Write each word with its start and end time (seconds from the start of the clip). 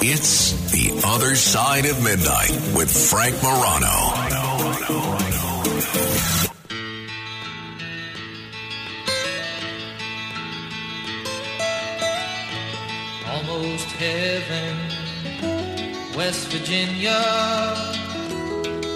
It's 0.00 0.52
The 0.70 1.02
Other 1.04 1.34
Side 1.36 1.84
of 1.86 2.02
Midnight 2.02 2.50
with 2.74 2.90
Frank 2.90 3.34
Morano. 3.42 4.14
Almost 13.28 13.86
heaven, 13.92 14.76
West 16.16 16.48
Virginia, 16.48 17.20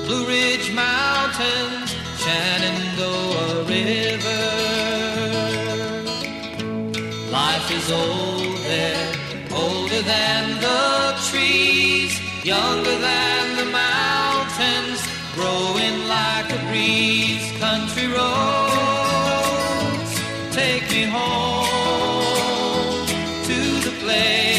Blue 0.06 0.26
Ridge 0.26 0.72
Mountains, 0.72 1.94
Shenandoah 2.18 3.64
River. 3.64 4.42
Life 7.30 7.70
is 7.70 7.90
old 7.92 8.56
there, 8.64 9.15
than 10.06 10.60
the 10.60 11.14
trees, 11.28 12.12
younger 12.44 12.96
than 13.10 13.42
the 13.60 13.68
mountains, 13.84 15.00
growing 15.34 15.96
like 16.16 16.48
a 16.58 16.60
breeze. 16.68 17.46
Country 17.58 18.06
roads, 18.06 20.12
take 20.52 20.84
me 20.90 21.02
home 21.16 23.06
to 23.48 23.58
the 23.86 23.92
place 24.02 24.55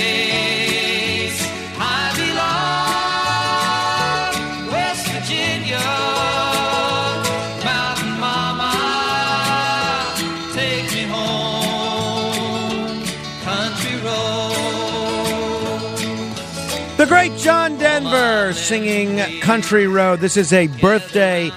Singing 18.53 19.39
Country 19.41 19.87
Road. 19.87 20.19
This 20.19 20.37
is 20.37 20.51
a 20.51 20.67
birthday 20.67 21.51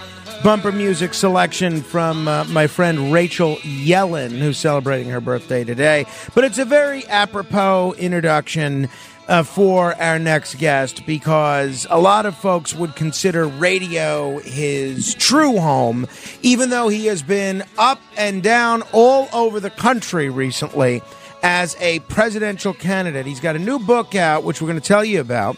bumper 0.44 0.70
music 0.72 1.14
selection 1.14 1.80
from 1.82 2.28
uh, 2.28 2.44
my 2.44 2.66
friend 2.66 3.12
Rachel 3.12 3.56
Yellen, 3.56 4.38
who's 4.38 4.58
celebrating 4.58 5.08
her 5.08 5.20
birthday 5.20 5.64
today. 5.64 6.06
But 6.34 6.44
it's 6.44 6.58
a 6.58 6.64
very 6.64 7.06
apropos 7.08 7.94
introduction. 7.98 8.88
Uh, 9.28 9.44
for 9.44 9.94
our 10.02 10.18
next 10.18 10.56
guest, 10.56 11.06
because 11.06 11.86
a 11.88 12.00
lot 12.00 12.26
of 12.26 12.36
folks 12.36 12.74
would 12.74 12.96
consider 12.96 13.46
radio 13.46 14.40
his 14.40 15.14
true 15.14 15.56
home, 15.58 16.08
even 16.42 16.70
though 16.70 16.88
he 16.88 17.06
has 17.06 17.22
been 17.22 17.62
up 17.78 18.00
and 18.16 18.42
down 18.42 18.82
all 18.90 19.28
over 19.32 19.60
the 19.60 19.70
country 19.70 20.28
recently 20.28 21.00
as 21.42 21.76
a 21.80 22.00
presidential 22.00 22.74
candidate. 22.74 23.26
He's 23.26 23.40
got 23.40 23.56
a 23.56 23.58
new 23.58 23.78
book 23.78 24.14
out, 24.14 24.44
which 24.44 24.60
we're 24.60 24.68
going 24.68 24.80
to 24.80 24.86
tell 24.86 25.04
you 25.04 25.20
about. 25.20 25.56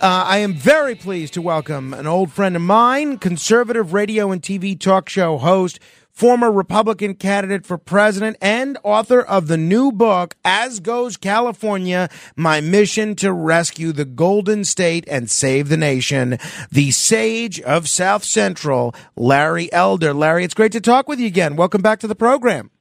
Uh, 0.00 0.24
I 0.26 0.38
am 0.38 0.54
very 0.54 0.96
pleased 0.96 1.34
to 1.34 1.42
welcome 1.42 1.94
an 1.94 2.08
old 2.08 2.32
friend 2.32 2.56
of 2.56 2.62
mine, 2.62 3.18
conservative 3.18 3.92
radio 3.92 4.32
and 4.32 4.42
TV 4.42 4.78
talk 4.78 5.08
show 5.08 5.38
host, 5.38 5.78
former 6.10 6.50
Republican 6.50 7.14
candidate 7.14 7.64
for 7.64 7.78
president, 7.78 8.36
and 8.40 8.78
author 8.82 9.20
of 9.20 9.46
the 9.46 9.56
new 9.56 9.92
book, 9.92 10.34
As 10.44 10.80
Goes 10.80 11.16
California 11.16 12.08
My 12.34 12.60
Mission 12.60 13.14
to 13.16 13.32
Rescue 13.32 13.92
the 13.92 14.04
Golden 14.04 14.64
State 14.64 15.04
and 15.08 15.30
Save 15.30 15.68
the 15.68 15.76
Nation, 15.76 16.36
the 16.72 16.90
sage 16.90 17.60
of 17.60 17.88
South 17.88 18.24
Central, 18.24 18.94
Larry 19.14 19.72
Elder. 19.72 20.12
Larry, 20.12 20.42
it's 20.42 20.54
great 20.54 20.72
to 20.72 20.80
talk 20.80 21.08
with 21.08 21.20
you 21.20 21.28
again. 21.28 21.54
Welcome 21.54 21.80
back 21.80 22.00
to 22.00 22.08
the 22.08 22.16
program. 22.16 22.72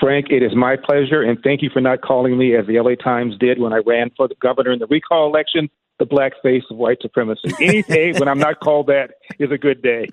Frank, 0.00 0.26
it 0.30 0.42
is 0.42 0.54
my 0.54 0.76
pleasure, 0.76 1.22
and 1.22 1.38
thank 1.42 1.62
you 1.62 1.70
for 1.72 1.80
not 1.80 2.00
calling 2.02 2.38
me 2.38 2.54
as 2.56 2.66
the 2.66 2.80
LA 2.80 2.94
Times 2.94 3.36
did 3.38 3.60
when 3.60 3.72
I 3.72 3.80
ran 3.86 4.10
for 4.16 4.28
the 4.28 4.34
governor 4.40 4.72
in 4.72 4.78
the 4.78 4.86
recall 4.86 5.26
election, 5.26 5.68
the 5.98 6.04
black 6.04 6.32
face 6.42 6.62
of 6.70 6.76
white 6.76 6.98
supremacy. 7.00 7.52
Any 7.60 7.82
day 7.82 8.12
when 8.16 8.28
I'm 8.28 8.38
not 8.38 8.60
called 8.60 8.86
that 8.86 9.14
is 9.38 9.50
a 9.50 9.58
good 9.58 9.82
day. 9.82 10.08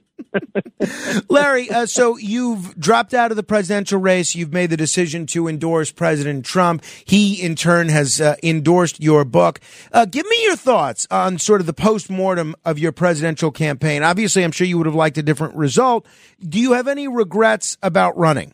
Larry, 1.29 1.69
uh, 1.69 1.85
so 1.85 2.17
you've 2.17 2.77
dropped 2.79 3.13
out 3.13 3.31
of 3.31 3.37
the 3.37 3.43
presidential 3.43 3.99
race. 3.99 4.35
You've 4.35 4.53
made 4.53 4.69
the 4.69 4.77
decision 4.77 5.25
to 5.27 5.47
endorse 5.47 5.91
President 5.91 6.45
Trump. 6.45 6.83
He, 7.05 7.41
in 7.41 7.55
turn, 7.55 7.89
has 7.89 8.19
uh, 8.19 8.35
endorsed 8.41 9.01
your 9.01 9.23
book. 9.23 9.59
Uh, 9.91 10.05
give 10.05 10.25
me 10.27 10.43
your 10.43 10.55
thoughts 10.55 11.05
on 11.11 11.37
sort 11.37 11.61
of 11.61 11.67
the 11.67 11.73
post 11.73 12.09
mortem 12.09 12.55
of 12.65 12.79
your 12.79 12.91
presidential 12.91 13.51
campaign. 13.51 14.03
Obviously, 14.03 14.43
I'm 14.43 14.51
sure 14.51 14.65
you 14.65 14.77
would 14.77 14.87
have 14.87 14.95
liked 14.95 15.17
a 15.17 15.23
different 15.23 15.55
result. 15.55 16.05
Do 16.41 16.59
you 16.59 16.73
have 16.73 16.87
any 16.87 17.07
regrets 17.07 17.77
about 17.83 18.17
running? 18.17 18.53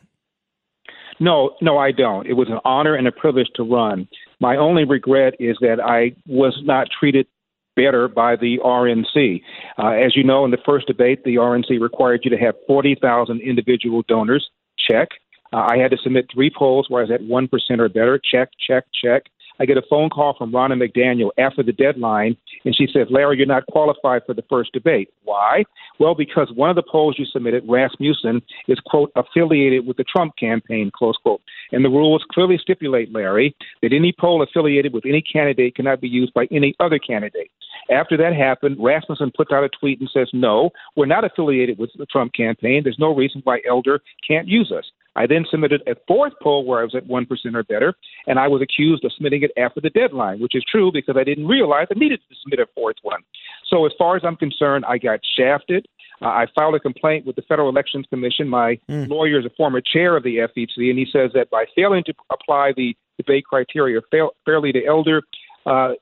No, 1.19 1.55
no, 1.61 1.77
I 1.77 1.91
don't. 1.91 2.27
It 2.27 2.33
was 2.33 2.49
an 2.49 2.59
honor 2.66 2.95
and 2.95 3.07
a 3.07 3.11
privilege 3.11 3.49
to 3.55 3.63
run. 3.63 4.07
My 4.39 4.57
only 4.57 4.85
regret 4.85 5.35
is 5.39 5.57
that 5.61 5.79
I 5.79 6.16
was 6.27 6.57
not 6.63 6.88
treated 6.97 7.27
better 7.75 8.07
by 8.07 8.35
the 8.35 8.59
RNC. 8.63 9.41
Uh, 9.77 9.91
as 9.91 10.16
you 10.16 10.23
know, 10.23 10.45
in 10.45 10.51
the 10.51 10.57
first 10.66 10.88
debate, 10.88 11.23
the 11.23 11.35
RNC 11.35 11.79
required 11.79 12.22
you 12.23 12.31
to 12.31 12.38
have 12.38 12.55
40,000 12.67 13.39
individual 13.41 14.03
donors. 14.07 14.49
Check. 14.89 15.09
Uh, 15.53 15.67
I 15.69 15.77
had 15.77 15.91
to 15.91 15.97
submit 15.97 16.27
three 16.33 16.51
polls 16.55 16.88
where 16.89 17.01
I 17.01 17.07
was 17.07 17.11
at 17.11 17.22
1% 17.22 17.79
or 17.79 17.89
better. 17.89 18.19
Check, 18.19 18.49
check, 18.66 18.85
check. 19.03 19.23
I 19.61 19.66
get 19.66 19.77
a 19.77 19.83
phone 19.88 20.09
call 20.09 20.33
from 20.35 20.51
Ronna 20.51 20.73
McDaniel 20.73 21.29
after 21.38 21.61
the 21.61 21.72
deadline, 21.72 22.35
and 22.66 22.75
she 22.75 22.88
says, 22.91 23.05
Larry, 23.11 23.38
you're 23.38 23.45
not 23.45 23.67
qualified 23.67 24.23
for 24.25 24.33
the 24.33 24.41
first 24.49 24.73
debate. 24.73 25.09
Why? 25.23 25.66
Well, 25.99 26.16
because 26.16 26.51
one 26.55 26.72
of 26.72 26.75
the 26.75 26.81
polls 26.81 27.16
you 27.19 27.25
submitted, 27.25 27.63
Rasmussen, 27.69 28.41
is, 28.67 28.79
quote, 28.88 29.11
affiliated 29.16 29.85
with 29.85 29.97
the 29.97 30.03
Trump 30.03 30.33
campaign, 30.35 30.89
close 30.97 31.16
quote. 31.22 31.41
And 31.72 31.85
the 31.85 31.89
rules 31.89 32.25
clearly 32.31 32.57
stipulate, 32.59 33.13
Larry, 33.13 33.55
that 33.83 33.94
any 33.94 34.16
poll 34.19 34.41
affiliated 34.41 34.94
with 34.94 35.05
any 35.05 35.22
candidate 35.22 35.75
cannot 35.75 36.01
be 36.01 36.09
used 36.09 36.33
by 36.33 36.47
any 36.49 36.73
other 36.79 36.97
candidate. 36.97 37.51
After 37.91 38.16
that 38.18 38.34
happened, 38.34 38.78
Rasmussen 38.79 39.31
puts 39.35 39.52
out 39.52 39.63
a 39.66 39.69
tweet 39.69 40.00
and 40.00 40.09
says, 40.13 40.29
No, 40.34 40.69
we're 40.96 41.06
not 41.06 41.25
affiliated 41.25 41.78
with 41.78 41.91
the 41.97 42.06
Trump 42.06 42.34
campaign. 42.34 42.81
There's 42.84 42.97
no 43.00 43.13
reason 43.13 43.41
why 43.44 43.59
Elder 43.68 44.00
can't 44.28 44.47
use 44.47 44.72
us. 44.75 44.85
I 45.16 45.28
then 45.28 45.46
submitted 45.52 45.81
a 45.88 45.96
fourth 46.07 46.31
poll 46.41 46.63
where 46.66 46.79
I 46.79 46.84
was 46.84 46.96
at 46.96 47.06
1% 47.06 47.28
or 47.53 47.63
better, 47.63 47.94
and 48.28 48.40
I 48.40 48.47
was 48.47 48.62
accused 48.62 49.03
of 49.03 49.12
submitting 49.12 49.44
it 49.44 49.52
after 49.62 49.81
the 49.81 49.90
deadline, 49.90 50.40
which 50.40 50.56
is 50.56 50.63
true 50.63 50.90
because 50.90 51.18
I 51.18 51.25
didn't 51.25 51.47
realize 51.47 51.88
I 51.94 52.00
needed 52.00 52.22
to 52.29 52.35
submit 52.41 52.59
a 52.62 52.68
fourth 52.74 52.96
one. 53.02 53.19
So, 53.68 53.85
as 53.85 53.91
far 53.97 54.16
as 54.16 54.23
I'm 54.25 54.38
concerned, 54.38 54.85
I 54.88 54.97
got 54.97 55.19
shafted. 55.38 55.85
Uh, 56.22 56.28
I 56.28 56.46
filed 56.56 56.75
a 56.75 56.79
complaint 56.79 57.25
with 57.25 57.35
the 57.35 57.41
Federal 57.41 57.68
Elections 57.68 58.06
Commission. 58.09 58.47
My 58.47 58.78
Mm. 58.90 59.09
lawyer 59.09 59.40
is 59.40 59.46
a 59.46 59.50
former 59.58 59.81
chair 59.81 60.16
of 60.16 60.23
the 60.23 60.38
FEC, 60.38 60.90
and 60.90 60.97
he 60.97 61.06
says 61.12 61.31
that 61.34 61.50
by 61.50 61.66
failing 61.75 62.03
to 62.06 62.13
apply 62.31 62.72
the 62.78 62.96
debate 63.18 63.44
criteria 63.46 64.00
fail, 64.12 64.31
fairly 64.46 64.72
to 64.72 64.85
Elder, 64.85 65.23
uh, 65.66 65.94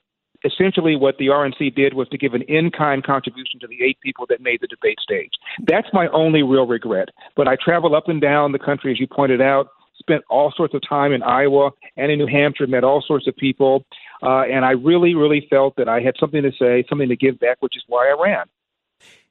essentially 0.43 0.95
what 0.95 1.17
the 1.17 1.27
RNC 1.27 1.75
did 1.75 1.93
was 1.93 2.07
to 2.09 2.17
give 2.17 2.33
an 2.33 2.43
in-kind 2.43 3.03
contribution 3.03 3.59
to 3.59 3.67
the 3.67 3.83
eight 3.83 3.99
people 4.01 4.25
that 4.29 4.41
made 4.41 4.61
the 4.61 4.67
debate 4.67 4.99
stage. 5.01 5.31
That's 5.65 5.87
my 5.93 6.07
only 6.09 6.43
real 6.43 6.67
regret. 6.67 7.09
But 7.35 7.47
I 7.47 7.57
travel 7.63 7.95
up 7.95 8.07
and 8.07 8.21
down 8.21 8.51
the 8.51 8.59
country, 8.59 8.91
as 8.91 8.99
you 8.99 9.07
pointed 9.07 9.41
out, 9.41 9.67
spent 9.99 10.23
all 10.29 10.51
sorts 10.55 10.73
of 10.73 10.81
time 10.87 11.11
in 11.11 11.21
Iowa 11.21 11.71
and 11.97 12.11
in 12.11 12.17
New 12.19 12.27
Hampshire, 12.27 12.67
met 12.67 12.83
all 12.83 13.03
sorts 13.05 13.27
of 13.27 13.35
people, 13.35 13.85
uh, 14.23 14.41
and 14.41 14.65
I 14.65 14.71
really, 14.71 15.13
really 15.13 15.45
felt 15.49 15.75
that 15.75 15.89
I 15.89 15.99
had 15.99 16.15
something 16.19 16.41
to 16.41 16.51
say, 16.57 16.85
something 16.89 17.09
to 17.09 17.15
give 17.15 17.39
back, 17.39 17.57
which 17.59 17.75
is 17.75 17.83
why 17.87 18.07
I 18.07 18.21
ran. 18.21 18.45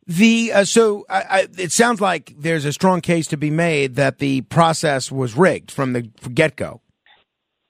The 0.07 0.53
uh, 0.55 0.65
so 0.65 1.05
I, 1.11 1.23
I, 1.23 1.49
it 1.59 1.71
sounds 1.71 2.01
like 2.01 2.33
there's 2.39 2.65
a 2.65 2.73
strong 2.73 3.03
case 3.03 3.27
to 3.27 3.37
be 3.37 3.51
made 3.51 3.97
that 3.97 4.21
the 4.21 4.41
process 4.43 5.13
was 5.13 5.37
rigged 5.37 5.71
from 5.71 5.93
the 5.93 6.03
get 6.33 6.57
go. 6.57 6.81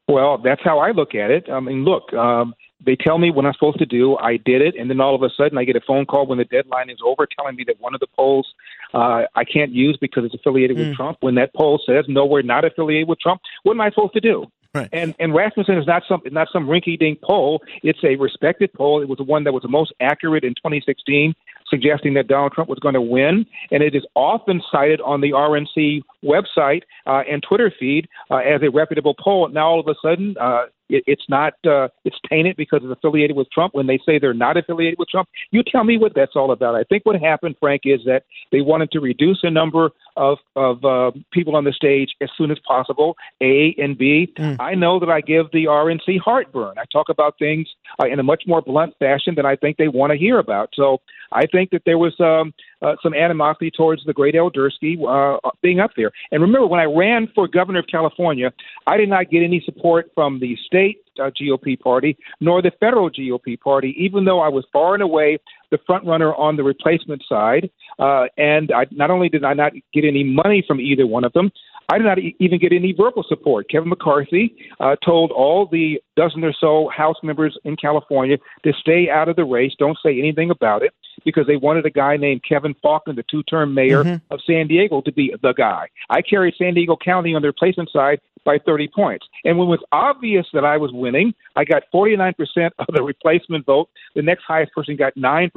Well, 0.06 0.38
that's 0.38 0.60
how 0.62 0.78
I 0.78 0.92
look 0.92 1.16
at 1.16 1.32
it. 1.32 1.50
I 1.50 1.58
mean, 1.58 1.84
look, 1.84 2.12
um, 2.12 2.54
they 2.84 2.96
tell 2.96 3.18
me 3.18 3.30
what 3.30 3.44
I'm 3.44 3.52
supposed 3.54 3.78
to 3.78 3.86
do. 3.86 4.16
I 4.16 4.36
did 4.36 4.62
it, 4.62 4.74
and 4.78 4.88
then 4.88 5.00
all 5.00 5.14
of 5.14 5.22
a 5.22 5.30
sudden, 5.36 5.58
I 5.58 5.64
get 5.64 5.76
a 5.76 5.80
phone 5.80 6.06
call 6.06 6.26
when 6.26 6.38
the 6.38 6.44
deadline 6.44 6.90
is 6.90 6.98
over, 7.04 7.26
telling 7.26 7.56
me 7.56 7.64
that 7.66 7.80
one 7.80 7.94
of 7.94 8.00
the 8.00 8.06
polls 8.16 8.46
uh, 8.94 9.24
I 9.34 9.44
can't 9.44 9.72
use 9.72 9.98
because 10.00 10.24
it's 10.24 10.34
affiliated 10.34 10.76
Mm. 10.76 10.88
with 10.88 10.96
Trump. 10.96 11.18
When 11.20 11.34
that 11.34 11.52
poll 11.54 11.80
says 11.84 12.04
no, 12.08 12.24
we're 12.24 12.42
not 12.42 12.64
affiliated 12.64 13.08
with 13.08 13.20
Trump, 13.20 13.40
what 13.62 13.72
am 13.72 13.80
I 13.80 13.90
supposed 13.90 14.14
to 14.14 14.20
do? 14.20 14.46
Right. 14.74 14.88
And 14.92 15.14
and 15.18 15.34
Rasmussen 15.34 15.78
is 15.78 15.86
not 15.86 16.02
some 16.08 16.20
not 16.30 16.48
some 16.52 16.66
rinky 16.66 16.98
dink 16.98 17.20
poll. 17.22 17.62
It's 17.82 17.98
a 18.04 18.16
respected 18.16 18.72
poll. 18.74 19.00
It 19.02 19.08
was 19.08 19.16
the 19.18 19.24
one 19.24 19.44
that 19.44 19.52
was 19.52 19.62
the 19.62 19.68
most 19.68 19.92
accurate 19.98 20.44
in 20.44 20.50
2016, 20.54 21.34
suggesting 21.68 22.14
that 22.14 22.28
Donald 22.28 22.52
Trump 22.52 22.68
was 22.68 22.78
going 22.78 22.94
to 22.94 23.00
win. 23.00 23.46
And 23.70 23.82
it 23.82 23.94
is 23.94 24.04
often 24.14 24.62
cited 24.70 25.00
on 25.00 25.22
the 25.22 25.30
RNC 25.30 26.02
website 26.22 26.82
uh, 27.06 27.22
and 27.30 27.42
Twitter 27.42 27.72
feed 27.80 28.08
uh, 28.30 28.36
as 28.36 28.62
a 28.62 28.70
reputable 28.70 29.14
poll. 29.18 29.48
Now 29.48 29.68
all 29.68 29.80
of 29.80 29.88
a 29.88 29.94
sudden, 30.02 30.36
uh, 30.38 30.66
it, 30.88 31.04
it's 31.06 31.24
not 31.28 31.54
uh, 31.66 31.88
it's 32.04 32.16
tainted 32.28 32.56
because 32.56 32.80
it's 32.82 32.92
affiliated 32.92 33.36
with 33.36 33.50
Trump. 33.50 33.74
When 33.74 33.86
they 33.86 33.98
say 34.04 34.18
they're 34.18 34.34
not 34.34 34.56
affiliated 34.56 34.98
with 34.98 35.08
Trump, 35.08 35.28
you 35.50 35.62
tell 35.62 35.84
me 35.84 35.98
what 35.98 36.12
that's 36.14 36.36
all 36.36 36.52
about. 36.52 36.74
I 36.74 36.84
think 36.84 37.04
what 37.04 37.20
happened, 37.20 37.56
Frank, 37.60 37.82
is 37.84 38.00
that 38.06 38.24
they 38.52 38.60
wanted 38.60 38.90
to 38.92 39.00
reduce 39.00 39.40
the 39.42 39.50
number 39.50 39.90
of 40.16 40.38
of 40.56 40.84
uh, 40.84 41.10
people 41.32 41.56
on 41.56 41.64
the 41.64 41.72
stage 41.72 42.10
as 42.20 42.28
soon 42.36 42.50
as 42.50 42.58
possible. 42.66 43.16
A 43.40 43.74
and 43.78 43.96
B. 43.96 44.32
I 44.60 44.74
know 44.74 44.98
that 45.00 45.08
I 45.08 45.20
give 45.20 45.46
the 45.52 45.64
RNC 45.64 46.20
heartburn. 46.20 46.74
I 46.78 46.84
talk 46.92 47.08
about 47.08 47.38
things 47.38 47.68
uh, 48.00 48.06
in 48.06 48.18
a 48.18 48.22
much 48.22 48.44
more 48.46 48.62
blunt 48.62 48.94
fashion 48.98 49.34
than 49.34 49.46
I 49.46 49.56
think 49.56 49.76
they 49.76 49.88
want 49.88 50.12
to 50.12 50.18
hear 50.18 50.38
about. 50.38 50.70
So 50.74 51.00
I 51.32 51.46
think 51.46 51.70
that 51.70 51.82
there 51.84 51.98
was 51.98 52.18
um, 52.20 52.54
uh, 52.82 52.96
some 53.02 53.14
animosity 53.14 53.70
towards 53.70 54.04
the 54.04 54.12
great 54.12 54.34
El 54.34 54.50
Dursky 54.50 54.96
uh, 55.06 55.38
being 55.62 55.80
up 55.80 55.90
there. 55.96 56.10
And 56.30 56.42
remember, 56.42 56.66
when 56.66 56.80
I 56.80 56.84
ran 56.84 57.28
for 57.34 57.48
governor 57.48 57.80
of 57.80 57.86
California, 57.86 58.52
I 58.86 58.96
did 58.96 59.08
not 59.08 59.30
get 59.30 59.42
any 59.42 59.62
support 59.64 60.10
from 60.14 60.40
the 60.40 60.56
state 60.66 60.98
uh, 61.18 61.30
GOP 61.30 61.78
party 61.78 62.16
nor 62.40 62.62
the 62.62 62.70
federal 62.78 63.10
GOP 63.10 63.58
party, 63.60 63.94
even 63.98 64.24
though 64.24 64.40
I 64.40 64.48
was 64.48 64.64
far 64.72 64.94
and 64.94 65.02
away 65.02 65.38
the 65.70 65.78
front 65.86 66.06
runner 66.06 66.34
on 66.34 66.56
the 66.56 66.62
replacement 66.62 67.22
side. 67.28 67.70
Uh, 67.98 68.26
and 68.36 68.72
I, 68.72 68.86
not 68.90 69.10
only 69.10 69.28
did 69.28 69.44
I 69.44 69.54
not 69.54 69.72
get 69.92 70.04
any 70.04 70.24
money 70.24 70.64
from 70.66 70.80
either 70.80 71.06
one 71.06 71.24
of 71.24 71.32
them, 71.32 71.50
I 71.90 71.98
did 71.98 72.04
not 72.04 72.18
e- 72.18 72.36
even 72.38 72.58
get 72.58 72.72
any 72.72 72.92
verbal 72.92 73.24
support. 73.28 73.68
Kevin 73.70 73.88
McCarthy 73.88 74.54
uh, 74.80 74.96
told 75.04 75.30
all 75.30 75.66
the 75.66 76.00
dozen 76.16 76.44
or 76.44 76.52
so 76.58 76.90
House 76.94 77.16
members 77.22 77.56
in 77.64 77.76
California 77.76 78.36
to 78.64 78.72
stay 78.78 79.08
out 79.08 79.28
of 79.28 79.36
the 79.36 79.44
race, 79.44 79.72
don't 79.78 79.96
say 80.04 80.18
anything 80.18 80.50
about 80.50 80.82
it, 80.82 80.92
because 81.24 81.46
they 81.46 81.56
wanted 81.56 81.86
a 81.86 81.90
guy 81.90 82.16
named 82.16 82.42
Kevin 82.48 82.74
Faulconer, 82.84 83.16
the 83.16 83.24
two 83.30 83.42
term 83.44 83.74
mayor 83.74 84.04
Mm-hmm. 84.04 84.32
of 84.32 84.40
San 84.46 84.66
Diego, 84.68 85.00
to 85.00 85.12
be 85.12 85.34
the 85.42 85.52
guy. 85.54 85.88
I 86.10 86.20
carried 86.22 86.54
San 86.58 86.74
Diego 86.74 86.96
County 87.02 87.34
on 87.34 87.42
the 87.42 87.48
replacement 87.48 87.90
side 87.90 88.20
by 88.44 88.58
30 88.64 88.88
points. 88.94 89.26
And 89.44 89.58
when 89.58 89.66
it 89.68 89.70
was 89.70 89.84
obvious 89.92 90.46
that 90.52 90.64
I 90.64 90.76
was 90.76 90.90
winning, 90.92 91.34
I 91.56 91.64
got 91.64 91.82
49% 91.92 92.34
of 92.78 92.86
the 92.94 93.02
replacement 93.02 93.66
vote. 93.66 93.88
The 94.14 94.22
next 94.22 94.44
highest 94.46 94.72
person 94.72 94.96
got 94.96 95.14
9%. 95.16 95.50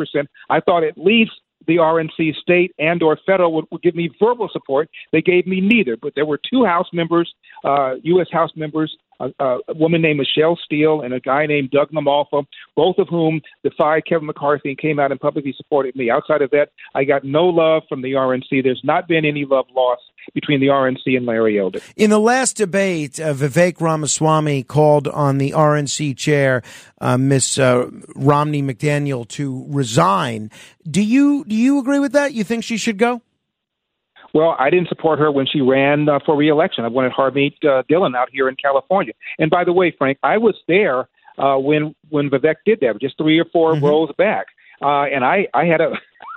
I 0.49 0.59
thought 0.61 0.83
at 0.83 0.97
least 0.97 1.31
the 1.67 1.77
RNC 1.77 2.35
state 2.35 2.73
and 2.79 3.01
or 3.03 3.17
federal 3.25 3.53
would, 3.53 3.65
would 3.71 3.81
give 3.81 3.95
me 3.95 4.09
verbal 4.19 4.49
support. 4.51 4.89
They 5.11 5.21
gave 5.21 5.47
me 5.47 5.61
neither, 5.61 5.97
but 5.97 6.13
there 6.15 6.25
were 6.25 6.39
two 6.49 6.65
House 6.65 6.87
members, 6.93 7.33
uh, 7.63 7.95
U.S. 8.03 8.27
House 8.31 8.51
members, 8.55 8.95
uh, 9.39 9.57
a 9.67 9.73
woman 9.73 10.01
named 10.01 10.19
Michelle 10.19 10.57
Steel 10.63 11.01
and 11.01 11.13
a 11.13 11.19
guy 11.19 11.45
named 11.45 11.71
Doug 11.71 11.91
LaMalfa, 11.91 12.45
both 12.75 12.97
of 12.97 13.07
whom 13.09 13.41
defied 13.63 14.03
Kevin 14.07 14.27
McCarthy 14.27 14.69
and 14.69 14.77
came 14.77 14.99
out 14.99 15.11
and 15.11 15.19
publicly 15.19 15.53
supported 15.55 15.95
me. 15.95 16.09
Outside 16.09 16.41
of 16.41 16.49
that, 16.51 16.69
I 16.95 17.03
got 17.03 17.23
no 17.23 17.45
love 17.45 17.83
from 17.87 18.01
the 18.01 18.13
RNC. 18.13 18.63
There's 18.63 18.81
not 18.83 19.07
been 19.07 19.25
any 19.25 19.45
love 19.45 19.65
lost 19.75 20.03
between 20.33 20.59
the 20.59 20.67
RNC 20.67 21.17
and 21.17 21.25
Larry 21.25 21.59
Elder. 21.59 21.79
In 21.95 22.09
the 22.09 22.19
last 22.19 22.57
debate, 22.57 23.19
uh, 23.19 23.33
Vivek 23.33 23.81
Ramaswamy 23.81 24.63
called 24.63 25.07
on 25.07 25.37
the 25.37 25.51
RNC 25.51 26.17
chair, 26.17 26.61
uh, 26.99 27.17
Miss 27.17 27.57
uh, 27.57 27.89
Romney 28.15 28.61
McDaniel, 28.61 29.27
to 29.29 29.65
resign. 29.67 30.51
Do 30.89 31.01
you 31.01 31.43
do 31.45 31.55
you 31.55 31.79
agree 31.79 31.99
with 31.99 32.13
that? 32.13 32.33
You 32.33 32.43
think 32.43 32.63
she 32.63 32.77
should 32.77 32.97
go? 32.97 33.21
Well, 34.33 34.55
I 34.59 34.69
didn't 34.69 34.87
support 34.87 35.19
her 35.19 35.31
when 35.31 35.45
she 35.45 35.61
ran 35.61 36.07
uh, 36.07 36.19
for 36.25 36.35
reelection. 36.35 36.85
I 36.85 36.87
wanted 36.87 37.11
Harmeet 37.11 37.53
uh, 37.63 37.83
Dhillon 37.89 38.15
out 38.15 38.29
here 38.31 38.47
in 38.47 38.55
California. 38.55 39.13
And 39.39 39.49
by 39.49 39.63
the 39.63 39.73
way, 39.73 39.93
Frank, 39.97 40.17
I 40.23 40.37
was 40.37 40.55
there 40.67 41.09
uh, 41.37 41.57
when 41.57 41.95
when 42.09 42.29
Vivek 42.29 42.55
did 42.65 42.79
that, 42.81 42.99
just 43.01 43.17
three 43.17 43.39
or 43.39 43.45
4 43.51 43.79
rows 43.79 44.09
back, 44.17 44.47
uh, 44.81 45.03
and 45.03 45.23
I 45.23 45.47
I 45.53 45.65
had 45.65 45.81
a 45.81 45.91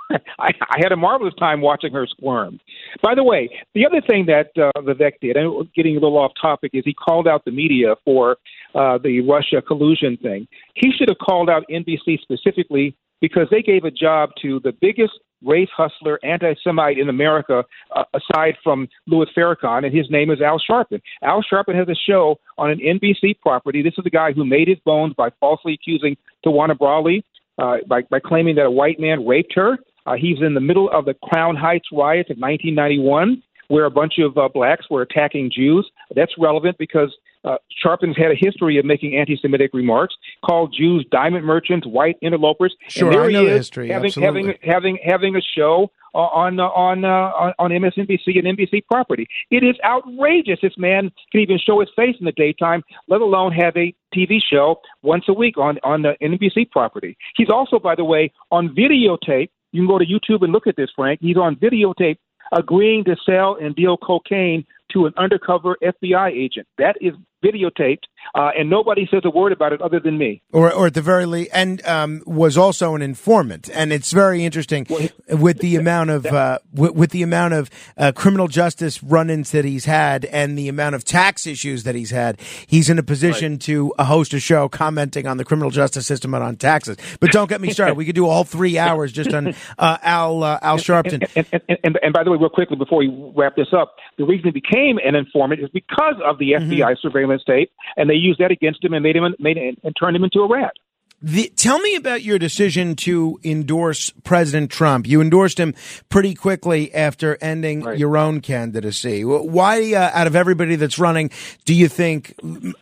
I, 0.39 0.51
I 0.61 0.77
had 0.79 0.91
a 0.91 0.95
marvelous 0.95 1.33
time 1.35 1.61
watching 1.61 1.91
her 1.93 2.05
squirm. 2.07 2.59
By 3.01 3.15
the 3.15 3.23
way, 3.23 3.49
the 3.73 3.85
other 3.85 4.01
thing 4.01 4.27
that 4.27 4.51
uh, 4.61 4.71
Vivek 4.81 5.19
did, 5.21 5.35
and 5.35 5.71
getting 5.73 5.97
a 5.97 5.99
little 5.99 6.17
off 6.17 6.31
topic, 6.39 6.71
is 6.73 6.83
he 6.85 6.93
called 6.93 7.27
out 7.27 7.45
the 7.45 7.51
media 7.51 7.95
for 8.03 8.37
uh, 8.75 8.97
the 8.97 9.21
Russia 9.21 9.61
collusion 9.61 10.17
thing. 10.17 10.47
He 10.75 10.91
should 10.91 11.09
have 11.09 11.17
called 11.17 11.49
out 11.49 11.63
NBC 11.69 12.19
specifically 12.21 12.95
because 13.21 13.47
they 13.51 13.61
gave 13.61 13.83
a 13.83 13.91
job 13.91 14.29
to 14.41 14.59
the 14.61 14.73
biggest 14.81 15.13
race 15.43 15.69
hustler, 15.75 16.19
anti-Semite 16.23 16.97
in 16.97 17.09
America, 17.09 17.63
uh, 17.95 18.03
aside 18.13 18.55
from 18.63 18.87
Louis 19.07 19.27
Farrakhan, 19.37 19.85
and 19.85 19.95
his 19.95 20.09
name 20.09 20.31
is 20.31 20.41
Al 20.41 20.59
Sharpton. 20.59 21.01
Al 21.23 21.43
Sharpton 21.43 21.75
has 21.75 21.87
a 21.87 21.95
show 21.95 22.39
on 22.57 22.71
an 22.71 22.79
NBC 22.79 23.39
property. 23.39 23.81
This 23.81 23.93
is 23.97 24.03
the 24.03 24.09
guy 24.09 24.31
who 24.31 24.45
made 24.45 24.67
his 24.67 24.79
bones 24.85 25.13
by 25.15 25.29
falsely 25.39 25.73
accusing 25.73 26.17
Tawana 26.45 26.77
Brawley, 26.77 27.23
uh, 27.57 27.77
by, 27.87 28.01
by 28.09 28.19
claiming 28.19 28.55
that 28.55 28.65
a 28.65 28.71
white 28.71 28.99
man 28.99 29.25
raped 29.25 29.53
her. 29.55 29.77
Uh, 30.05 30.13
he's 30.13 30.37
in 30.41 30.53
the 30.53 30.61
middle 30.61 30.89
of 30.91 31.05
the 31.05 31.15
Crown 31.23 31.55
Heights 31.55 31.87
riots 31.91 32.29
of 32.29 32.37
1991, 32.37 33.41
where 33.67 33.85
a 33.85 33.91
bunch 33.91 34.13
of 34.19 34.37
uh, 34.37 34.47
blacks 34.53 34.89
were 34.89 35.01
attacking 35.01 35.51
Jews. 35.53 35.89
That's 36.15 36.33
relevant 36.37 36.77
because 36.77 37.15
uh, 37.45 37.57
Sharpton's 37.81 38.17
had 38.17 38.31
a 38.31 38.35
history 38.35 38.77
of 38.77 38.85
making 38.85 39.15
anti-Semitic 39.15 39.71
remarks, 39.73 40.15
called 40.43 40.73
Jews 40.77 41.05
diamond 41.11 41.45
merchants, 41.45 41.85
white 41.85 42.17
interlopers. 42.21 42.75
Sure, 42.87 43.07
and 43.07 43.15
there 43.15 43.23
I 43.23 43.27
he 43.27 43.33
know 43.33 43.45
the 43.45 43.51
is, 43.51 43.57
history, 43.57 43.89
Having, 43.89 44.07
absolutely. 44.07 44.41
having 44.41 44.57
having 44.63 44.99
having 45.03 45.35
a 45.35 45.41
show 45.55 45.91
on 46.13 46.59
uh, 46.59 46.63
on 46.63 47.05
uh, 47.05 47.07
on 47.07 47.53
on 47.59 47.71
MSNBC 47.71 48.39
and 48.39 48.57
NBC 48.57 48.85
property. 48.89 49.27
It 49.51 49.63
is 49.63 49.75
outrageous. 49.83 50.59
This 50.61 50.77
man 50.77 51.11
can 51.31 51.41
even 51.41 51.59
show 51.59 51.79
his 51.79 51.89
face 51.95 52.15
in 52.19 52.25
the 52.25 52.31
daytime, 52.31 52.83
let 53.07 53.21
alone 53.21 53.51
have 53.51 53.75
a 53.77 53.93
TV 54.15 54.39
show 54.41 54.81
once 55.03 55.25
a 55.27 55.33
week 55.33 55.57
on 55.57 55.77
on 55.83 56.01
the 56.01 56.15
NBC 56.21 56.71
property. 56.71 57.17
He's 57.35 57.49
also, 57.49 57.79
by 57.79 57.95
the 57.95 58.05
way, 58.05 58.31
on 58.51 58.69
videotape. 58.69 59.49
You 59.71 59.81
can 59.81 59.87
go 59.87 59.99
to 59.99 60.05
YouTube 60.05 60.41
and 60.41 60.53
look 60.53 60.67
at 60.67 60.77
this, 60.77 60.89
Frank. 60.95 61.19
He's 61.21 61.37
on 61.37 61.57
videotape 61.57 62.17
agreeing 62.51 63.03
to 63.05 63.15
sell 63.25 63.57
and 63.59 63.75
deal 63.75 63.97
cocaine 63.97 64.65
to 64.91 65.05
an 65.05 65.13
undercover 65.17 65.77
FBI 65.83 66.31
agent. 66.31 66.67
That 66.77 66.95
is 67.01 67.13
videotaped, 67.45 68.05
uh, 68.33 68.51
and 68.57 68.69
nobody 68.69 69.07
says 69.11 69.21
a 69.23 69.29
word 69.29 69.51
about 69.51 69.73
it 69.73 69.81
other 69.81 69.99
than 69.99 70.17
me. 70.17 70.41
or 70.51 70.71
or 70.71 70.87
at 70.87 70.93
the 70.93 71.01
very 71.01 71.25
least, 71.25 71.51
and 71.53 71.85
um, 71.85 72.21
was 72.25 72.57
also 72.57 72.95
an 72.95 73.01
informant. 73.01 73.69
And 73.73 73.93
it's 73.93 74.11
very 74.11 74.43
interesting 74.43 74.87
with 75.29 75.59
the 75.59 75.75
amount 75.81 76.09
of 76.09 76.25
uh, 76.25 76.59
with, 76.73 76.91
with 76.91 77.11
the 77.11 77.23
amount 77.23 77.53
of 77.53 77.69
uh, 77.97 78.11
criminal 78.13 78.47
justice 78.47 79.03
run-ins 79.03 79.51
that 79.51 79.65
he's 79.65 79.85
had, 79.85 80.25
and 80.25 80.57
the 80.57 80.67
amount 80.67 80.95
of 80.95 81.03
tax 81.03 81.45
issues 81.45 81.83
that 81.83 81.95
he's 81.95 82.11
had. 82.11 82.39
He's 82.67 82.89
in 82.89 82.99
a 82.99 83.03
position 83.03 83.57
to 83.59 83.93
uh, 83.97 84.05
host 84.05 84.33
a 84.33 84.39
show 84.39 84.67
commenting 84.69 85.27
on 85.27 85.37
the 85.37 85.45
criminal 85.45 85.71
justice 85.71 86.07
system 86.07 86.33
and 86.33 86.43
on 86.43 86.55
taxes. 86.55 86.97
But 87.19 87.31
don't 87.31 87.49
get 87.49 87.61
me 87.61 87.71
started. 87.71 87.95
We 87.95 88.05
could 88.05 88.15
do 88.15 88.27
all 88.27 88.43
three 88.43 88.77
hours 88.77 89.11
just 89.11 89.33
on 89.33 89.53
uh, 89.77 89.97
Al 90.01 90.43
uh, 90.43 90.59
Al 90.61 90.77
Sharpton. 90.77 91.27
And, 91.35 91.45
and, 91.51 91.61
and, 91.69 91.77
and, 91.83 91.99
and 92.01 92.13
by 92.13 92.23
the 92.23 92.31
way, 92.31 92.37
real 92.37 92.49
quickly 92.49 92.75
before 92.75 92.99
we 92.99 93.31
wrap 93.35 93.55
this 93.55 93.73
up, 93.73 93.95
the 94.17 94.25
reason 94.25 94.45
he 94.45 94.51
became 94.51 94.97
an 95.03 95.15
informant 95.15 95.61
is 95.61 95.69
because 95.69 96.15
of 96.25 96.37
the 96.39 96.51
FBI 96.53 96.97
surveillance 97.01 97.43
tape, 97.45 97.71
and 97.97 98.09
they 98.09 98.14
used 98.15 98.39
that 98.39 98.51
against 98.51 98.83
him 98.83 98.93
and 98.93 99.03
made 99.03 99.15
him 99.15 99.35
made 99.39 99.57
and, 99.57 99.95
turned 99.99 100.15
him 100.15 100.23
into 100.23 100.39
a 100.39 100.47
rat. 100.47 100.73
The, 101.21 101.51
tell 101.55 101.79
me 101.79 101.95
about 101.95 102.23
your 102.23 102.37
decision 102.37 102.95
to 102.97 103.39
endorse 103.43 104.11
President 104.23 104.69
Trump. 104.69 105.07
You 105.07 105.21
endorsed 105.21 105.59
him 105.59 105.73
pretty 106.09 106.35
quickly 106.35 106.93
after 106.93 107.37
ending 107.41 107.81
Right. 107.81 107.97
your 107.97 108.17
own 108.17 108.41
candidacy. 108.41 109.23
Why, 109.23 109.93
uh, 109.93 110.11
out 110.13 110.27
of 110.27 110.35
everybody 110.35 110.75
that's 110.75 110.99
running, 110.99 111.31
do 111.63 111.73
you 111.73 111.87
think 111.87 112.35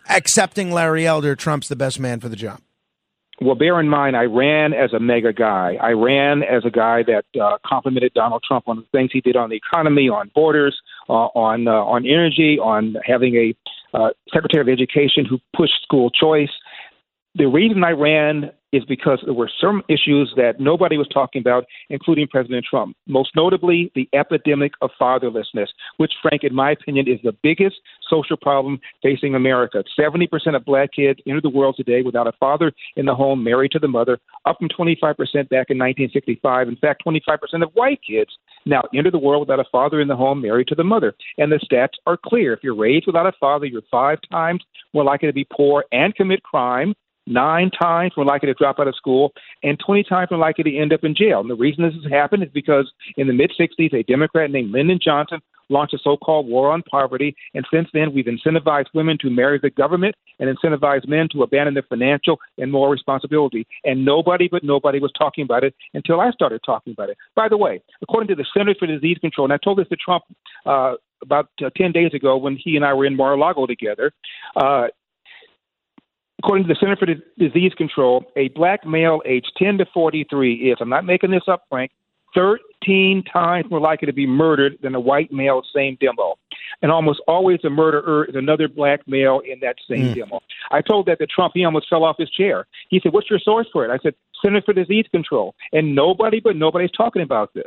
accepting 0.09 0.71
Larry 0.71 1.05
Elder, 1.05 1.35
Trump's 1.35 1.69
the 1.69 1.75
best 1.75 1.99
man 1.99 2.19
for 2.19 2.27
the 2.27 2.35
job? 2.35 2.59
Well, 3.39 3.55
bear 3.55 3.79
in 3.79 3.89
mind, 3.89 4.15
I 4.15 4.23
ran 4.23 4.73
as 4.73 4.93
a 4.93 4.99
MAGA 4.99 5.33
guy. 5.33 5.77
I 5.81 5.91
ran 5.91 6.43
as 6.43 6.65
a 6.65 6.69
guy 6.69 7.03
that 7.03 7.25
uh, 7.39 7.57
complimented 7.65 8.13
Donald 8.13 8.43
Trump 8.47 8.67
on 8.67 8.77
the 8.77 8.85
things 8.91 9.11
he 9.11 9.21
did 9.21 9.35
on 9.35 9.49
the 9.49 9.55
economy, 9.57 10.07
on 10.07 10.31
borders, 10.35 10.79
uh, 11.09 11.13
on 11.13 11.67
uh, 11.67 11.71
on 11.71 12.05
energy, 12.05 12.57
on 12.59 12.95
having 13.05 13.35
a 13.35 13.55
uh, 13.93 14.09
Secretary 14.33 14.61
of 14.61 14.69
Education 14.69 15.25
who 15.25 15.39
pushed 15.55 15.81
school 15.83 16.09
choice. 16.09 16.51
The 17.35 17.47
reason 17.47 17.83
I 17.83 17.91
ran 17.91 18.51
is 18.73 18.83
because 18.85 19.19
there 19.25 19.33
were 19.33 19.49
some 19.59 19.81
issues 19.87 20.33
that 20.35 20.59
nobody 20.59 20.97
was 20.97 21.07
talking 21.07 21.39
about, 21.39 21.65
including 21.89 22.27
President 22.27 22.63
Trump. 22.67 22.95
Most 23.07 23.31
notably, 23.35 23.91
the 23.95 24.07
epidemic 24.13 24.73
of 24.81 24.91
fatherlessness, 25.01 25.67
which, 25.97 26.11
Frank, 26.21 26.43
in 26.43 26.53
my 26.53 26.71
opinion, 26.71 27.07
is 27.07 27.19
the 27.23 27.35
biggest 27.41 27.77
social 28.07 28.37
problem 28.37 28.79
facing 29.01 29.33
America. 29.33 29.83
70% 29.99 30.27
of 30.55 30.63
black 30.65 30.91
kids 30.93 31.19
enter 31.27 31.41
the 31.41 31.49
world 31.49 31.75
today 31.75 32.03
without 32.03 32.27
a 32.27 32.33
father 32.33 32.71
in 32.97 33.07
the 33.07 33.15
home, 33.15 33.43
married 33.43 33.71
to 33.71 33.79
the 33.79 33.87
mother, 33.87 34.19
up 34.45 34.57
from 34.59 34.69
25% 34.69 34.99
back 35.49 35.69
in 35.69 35.77
1965. 35.79 36.67
In 36.67 36.75
fact, 36.75 37.03
25% 37.05 37.63
of 37.63 37.71
white 37.73 37.99
kids 38.07 38.31
now 38.65 38.81
enter 38.93 39.09
the 39.09 39.17
world 39.17 39.47
without 39.47 39.59
a 39.59 39.69
father 39.71 40.01
in 40.01 40.07
the 40.07 40.15
home, 40.15 40.41
married 40.41 40.67
to 40.67 40.75
the 40.75 40.83
mother. 40.83 41.13
And 41.39 41.51
the 41.51 41.59
stats 41.59 41.97
are 42.05 42.17
clear. 42.17 42.53
If 42.53 42.59
you're 42.63 42.75
raised 42.75 43.07
without 43.07 43.25
a 43.25 43.33
father, 43.39 43.65
you're 43.65 43.81
five 43.89 44.19
times 44.31 44.63
more 44.93 45.03
likely 45.03 45.27
to 45.27 45.33
be 45.33 45.47
poor 45.51 45.85
and 45.91 46.13
commit 46.15 46.43
crime 46.43 46.93
nine 47.25 47.71
times 47.71 48.13
more 48.15 48.25
likely 48.25 48.47
to 48.47 48.53
drop 48.53 48.79
out 48.79 48.87
of 48.87 48.95
school, 48.95 49.33
and 49.63 49.79
20 49.85 50.03
times 50.03 50.31
more 50.31 50.39
likely 50.39 50.63
to 50.65 50.77
end 50.77 50.93
up 50.93 51.03
in 51.03 51.15
jail. 51.15 51.39
And 51.39 51.49
the 51.49 51.55
reason 51.55 51.83
this 51.83 51.93
has 52.03 52.11
happened 52.11 52.43
is 52.43 52.49
because 52.53 52.91
in 53.17 53.27
the 53.27 53.33
mid 53.33 53.51
60s, 53.59 53.93
a 53.93 54.03
Democrat 54.03 54.51
named 54.51 54.71
Lyndon 54.71 54.99
Johnson 55.03 55.39
launched 55.69 55.93
a 55.93 55.97
so 56.03 56.17
called 56.17 56.47
war 56.47 56.71
on 56.71 56.83
poverty. 56.83 57.35
And 57.53 57.65
since 57.73 57.87
then, 57.93 58.13
we've 58.13 58.25
incentivized 58.25 58.87
women 58.93 59.17
to 59.21 59.29
marry 59.29 59.59
the 59.61 59.69
government 59.69 60.15
and 60.39 60.55
incentivized 60.55 61.07
men 61.07 61.27
to 61.31 61.43
abandon 61.43 61.73
their 61.73 61.83
financial 61.83 62.39
and 62.57 62.71
moral 62.71 62.91
responsibility. 62.91 63.65
And 63.83 64.05
nobody 64.05 64.47
but 64.51 64.63
nobody 64.63 64.99
was 64.99 65.11
talking 65.17 65.43
about 65.43 65.63
it 65.63 65.73
until 65.93 66.19
I 66.19 66.31
started 66.31 66.61
talking 66.65 66.93
about 66.93 67.09
it. 67.09 67.17
By 67.35 67.49
the 67.49 67.57
way, 67.57 67.81
according 68.01 68.27
to 68.29 68.35
the 68.35 68.45
Centers 68.55 68.77
for 68.79 68.87
Disease 68.87 69.17
Control, 69.19 69.45
and 69.45 69.53
I 69.53 69.57
told 69.63 69.79
this 69.79 69.87
to 69.89 69.95
Trump 69.95 70.23
uh, 70.65 70.95
about 71.21 71.49
uh, 71.65 71.69
10 71.77 71.91
days 71.91 72.13
ago 72.13 72.37
when 72.37 72.57
he 72.61 72.75
and 72.75 72.85
I 72.85 72.93
were 72.93 73.05
in 73.05 73.15
Mar-a-Lago 73.15 73.65
together, 73.65 74.11
uh, 74.57 74.87
according 76.43 76.67
to 76.67 76.73
the 76.73 76.77
Center 76.79 76.97
for 76.97 77.05
Disease 77.39 77.73
Control, 77.77 78.25
a 78.35 78.49
black 78.49 78.85
male 78.85 79.21
aged 79.25 79.51
10 79.57 79.77
to 79.77 79.85
43 79.93 80.71
is, 80.71 80.77
I'm 80.81 80.89
not 80.89 81.05
making 81.05 81.31
this 81.31 81.43
up, 81.47 81.63
Frank, 81.69 81.91
13 82.35 83.23
times 83.31 83.69
more 83.69 83.79
likely 83.79 84.07
to 84.07 84.13
be 84.13 84.27
murdered 84.27 84.77
than 84.81 84.93
a 84.93 84.99
white 84.99 85.31
male, 85.31 85.61
same 85.73 85.97
demo. 86.01 86.35
And 86.81 86.91
almost 86.91 87.21
always 87.27 87.59
the 87.63 87.69
murderer 87.69 88.25
is 88.25 88.35
another 88.35 88.67
black 88.67 89.07
male 89.07 89.41
in 89.49 89.59
that 89.61 89.75
same 89.89 90.07
hmm. 90.07 90.19
demo. 90.19 90.39
I 90.71 90.81
told 90.81 91.05
that 91.05 91.19
to 91.19 91.27
Trump, 91.27 91.53
he 91.55 91.63
almost 91.63 91.87
fell 91.89 92.03
off 92.03 92.17
his 92.17 92.29
chair. 92.31 92.65
He 92.89 92.99
said, 93.01 93.13
What's 93.13 93.29
your 93.29 93.39
source 93.39 93.67
for 93.71 93.85
it? 93.85 93.91
I 93.91 93.99
said, 94.03 94.15
Center 94.43 94.61
for 94.61 94.73
Disease 94.73 95.05
Control. 95.11 95.55
And 95.71 95.95
nobody 95.95 96.39
but 96.39 96.55
nobody's 96.55 96.91
talking 96.91 97.21
about 97.21 97.53
this. 97.53 97.63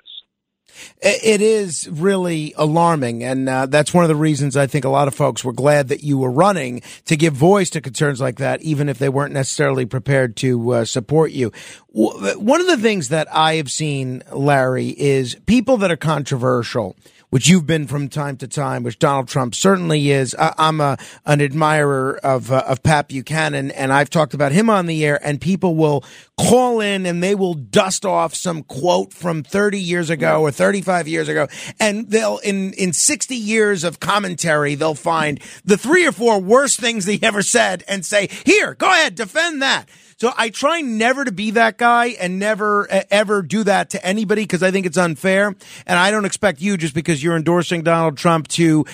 It 1.00 1.40
is 1.40 1.88
really 1.90 2.52
alarming, 2.56 3.24
and 3.24 3.48
uh, 3.48 3.66
that's 3.66 3.94
one 3.94 4.04
of 4.04 4.08
the 4.08 4.16
reasons 4.16 4.56
I 4.56 4.66
think 4.66 4.84
a 4.84 4.90
lot 4.90 5.08
of 5.08 5.14
folks 5.14 5.44
were 5.44 5.52
glad 5.52 5.88
that 5.88 6.02
you 6.02 6.18
were 6.18 6.30
running 6.30 6.82
to 7.06 7.16
give 7.16 7.32
voice 7.34 7.70
to 7.70 7.80
concerns 7.80 8.20
like 8.20 8.36
that, 8.36 8.60
even 8.62 8.88
if 8.88 8.98
they 8.98 9.08
weren't 9.08 9.32
necessarily 9.32 9.86
prepared 9.86 10.36
to 10.36 10.70
uh, 10.72 10.84
support 10.84 11.32
you. 11.32 11.52
One 11.92 12.60
of 12.60 12.66
the 12.66 12.76
things 12.76 13.08
that 13.08 13.26
I 13.34 13.54
have 13.54 13.70
seen, 13.70 14.22
Larry, 14.32 14.88
is 14.88 15.36
people 15.46 15.78
that 15.78 15.90
are 15.90 15.96
controversial 15.96 16.96
which 17.36 17.48
you've 17.48 17.66
been 17.66 17.86
from 17.86 18.08
time 18.08 18.34
to 18.38 18.48
time, 18.48 18.82
which 18.82 18.98
Donald 18.98 19.28
Trump 19.28 19.54
certainly 19.54 20.10
is. 20.10 20.34
I, 20.38 20.54
am 20.56 20.80
a 20.80 20.96
an 21.26 21.42
admirer 21.42 22.18
of 22.24 22.50
uh, 22.50 22.64
of 22.66 22.82
Pat 22.82 23.08
Buchanan, 23.08 23.70
and 23.72 23.92
I've 23.92 24.08
talked 24.08 24.32
about 24.32 24.52
him 24.52 24.70
on 24.70 24.86
the 24.86 25.04
air. 25.04 25.20
And 25.22 25.38
people 25.38 25.74
will 25.74 26.02
call 26.38 26.80
in 26.80 27.04
and 27.04 27.22
they 27.22 27.34
will 27.34 27.52
dust 27.52 28.06
off 28.06 28.34
some 28.34 28.62
quote 28.62 29.12
from 29.12 29.42
30 29.42 29.78
years 29.78 30.08
ago 30.08 30.40
or 30.40 30.50
35 30.50 31.08
years 31.08 31.28
ago, 31.28 31.46
and 31.78 32.08
they'll 32.08 32.38
in 32.38 32.72
in 32.72 32.94
60 32.94 33.36
years 33.36 33.84
of 33.84 34.00
commentary 34.00 34.74
they'll 34.74 34.94
find 34.94 35.38
the 35.62 35.76
three 35.76 36.06
or 36.06 36.12
four 36.12 36.40
worst 36.40 36.80
things 36.80 37.04
he 37.04 37.22
ever 37.22 37.42
said 37.42 37.84
and 37.86 38.06
say, 38.06 38.30
"Here, 38.46 38.74
go 38.74 38.88
ahead, 38.90 39.14
defend 39.14 39.60
that." 39.60 39.90
So 40.18 40.32
I 40.34 40.48
try 40.48 40.80
never 40.80 41.26
to 41.26 41.32
be 41.32 41.50
that 41.52 41.76
guy 41.76 42.06
and 42.18 42.38
never 42.38 42.88
ever 43.10 43.42
do 43.42 43.64
that 43.64 43.90
to 43.90 44.02
anybody 44.02 44.44
because 44.44 44.62
I 44.62 44.70
think 44.70 44.86
it's 44.86 44.96
unfair. 44.96 45.54
And 45.86 45.98
I 45.98 46.10
don't 46.10 46.24
expect 46.24 46.62
you 46.62 46.78
just 46.78 46.94
because 46.94 47.22
you're 47.22 47.36
endorsing 47.36 47.82
Donald 47.82 48.16
Trump 48.16 48.48
to 48.48 48.86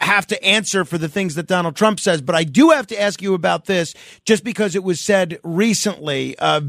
have 0.00 0.26
to 0.28 0.42
answer 0.42 0.86
for 0.86 0.96
the 0.96 1.10
things 1.10 1.34
that 1.34 1.46
Donald 1.46 1.76
Trump 1.76 2.00
says. 2.00 2.22
But 2.22 2.36
I 2.36 2.44
do 2.44 2.70
have 2.70 2.86
to 2.86 2.98
ask 2.98 3.20
you 3.20 3.34
about 3.34 3.66
this 3.66 3.92
just 4.24 4.44
because 4.44 4.74
it 4.74 4.82
was 4.82 4.98
said 4.98 5.38
recently. 5.42 6.38
Uh, 6.38 6.62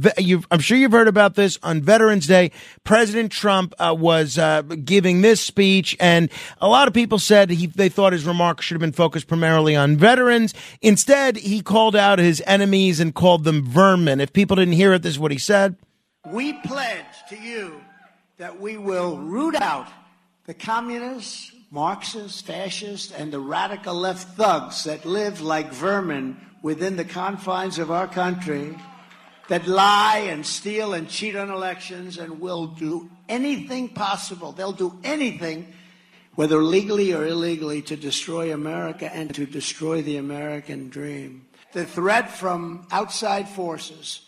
I'm 0.51 0.59
sure 0.59 0.77
you've 0.77 0.91
heard 0.91 1.07
about 1.07 1.35
this 1.35 1.57
on 1.63 1.81
Veterans 1.81 2.27
Day. 2.27 2.51
President 2.83 3.31
Trump 3.31 3.73
uh, 3.79 3.95
was 3.97 4.37
uh, 4.37 4.63
giving 4.63 5.21
this 5.21 5.39
speech, 5.39 5.95
and 6.01 6.29
a 6.59 6.67
lot 6.67 6.89
of 6.89 6.93
people 6.93 7.19
said 7.19 7.51
he, 7.51 7.67
they 7.67 7.87
thought 7.87 8.11
his 8.11 8.25
remarks 8.25 8.65
should 8.65 8.75
have 8.75 8.81
been 8.81 8.91
focused 8.91 9.27
primarily 9.27 9.77
on 9.77 9.95
veterans. 9.95 10.53
Instead, 10.81 11.37
he 11.37 11.61
called 11.61 11.95
out 11.95 12.19
his 12.19 12.43
enemies 12.45 12.99
and 12.99 13.15
called 13.15 13.45
them 13.45 13.76
vermin. 13.77 14.19
If 14.19 14.33
people 14.33 14.55
didn't 14.55 14.73
hear 14.73 14.93
it, 14.93 15.03
this 15.03 15.13
is 15.13 15.19
what 15.19 15.31
he 15.31 15.37
said. 15.37 15.75
We 16.25 16.53
pledge 16.53 17.05
to 17.29 17.37
you 17.37 17.79
that 18.37 18.59
we 18.59 18.75
will 18.75 19.17
root 19.17 19.53
out 19.53 19.87
the 20.47 20.55
communists, 20.55 21.51
Marxists, 21.69 22.41
fascists, 22.41 23.11
and 23.11 23.31
the 23.31 23.39
radical 23.39 23.93
left 23.93 24.35
thugs 24.35 24.85
that 24.85 25.05
live 25.05 25.41
like 25.41 25.71
vermin 25.71 26.37
within 26.63 26.95
the 26.95 27.05
confines 27.05 27.77
of 27.77 27.91
our 27.91 28.07
country, 28.07 28.75
that 29.47 29.67
lie 29.67 30.25
and 30.27 30.43
steal 30.43 30.93
and 30.93 31.07
cheat 31.07 31.35
on 31.35 31.51
elections 31.51 32.17
and 32.17 32.39
will 32.39 32.65
do 32.65 33.11
anything 33.29 33.89
possible. 33.89 34.53
They'll 34.53 34.71
do 34.71 34.97
anything, 35.03 35.71
whether 36.33 36.63
legally 36.63 37.13
or 37.13 37.27
illegally, 37.27 37.83
to 37.83 37.95
destroy 37.95 38.51
America 38.51 39.13
and 39.13 39.35
to 39.35 39.45
destroy 39.45 40.01
the 40.01 40.17
American 40.17 40.89
dream. 40.89 41.46
The 41.77 41.85
threat 41.85 42.31
from 42.31 42.87
outside 42.89 43.47
forces 43.47 44.21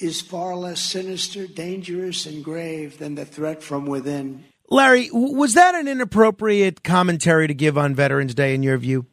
is 0.00 0.20
far 0.20 0.54
less 0.54 0.82
sinister, 0.82 1.46
dangerous, 1.46 2.26
and 2.26 2.44
grave 2.44 2.98
than 2.98 3.14
the 3.14 3.24
threat 3.24 3.62
from 3.62 3.86
within. 3.86 4.44
Larry, 4.68 5.08
was 5.10 5.54
that 5.54 5.74
an 5.74 5.88
inappropriate 5.88 6.82
commentary 6.84 7.46
to 7.46 7.54
give 7.54 7.78
on 7.78 7.94
Veterans 7.94 8.34
Day 8.34 8.54
in 8.54 8.62
your 8.62 8.76
view? 8.76 9.06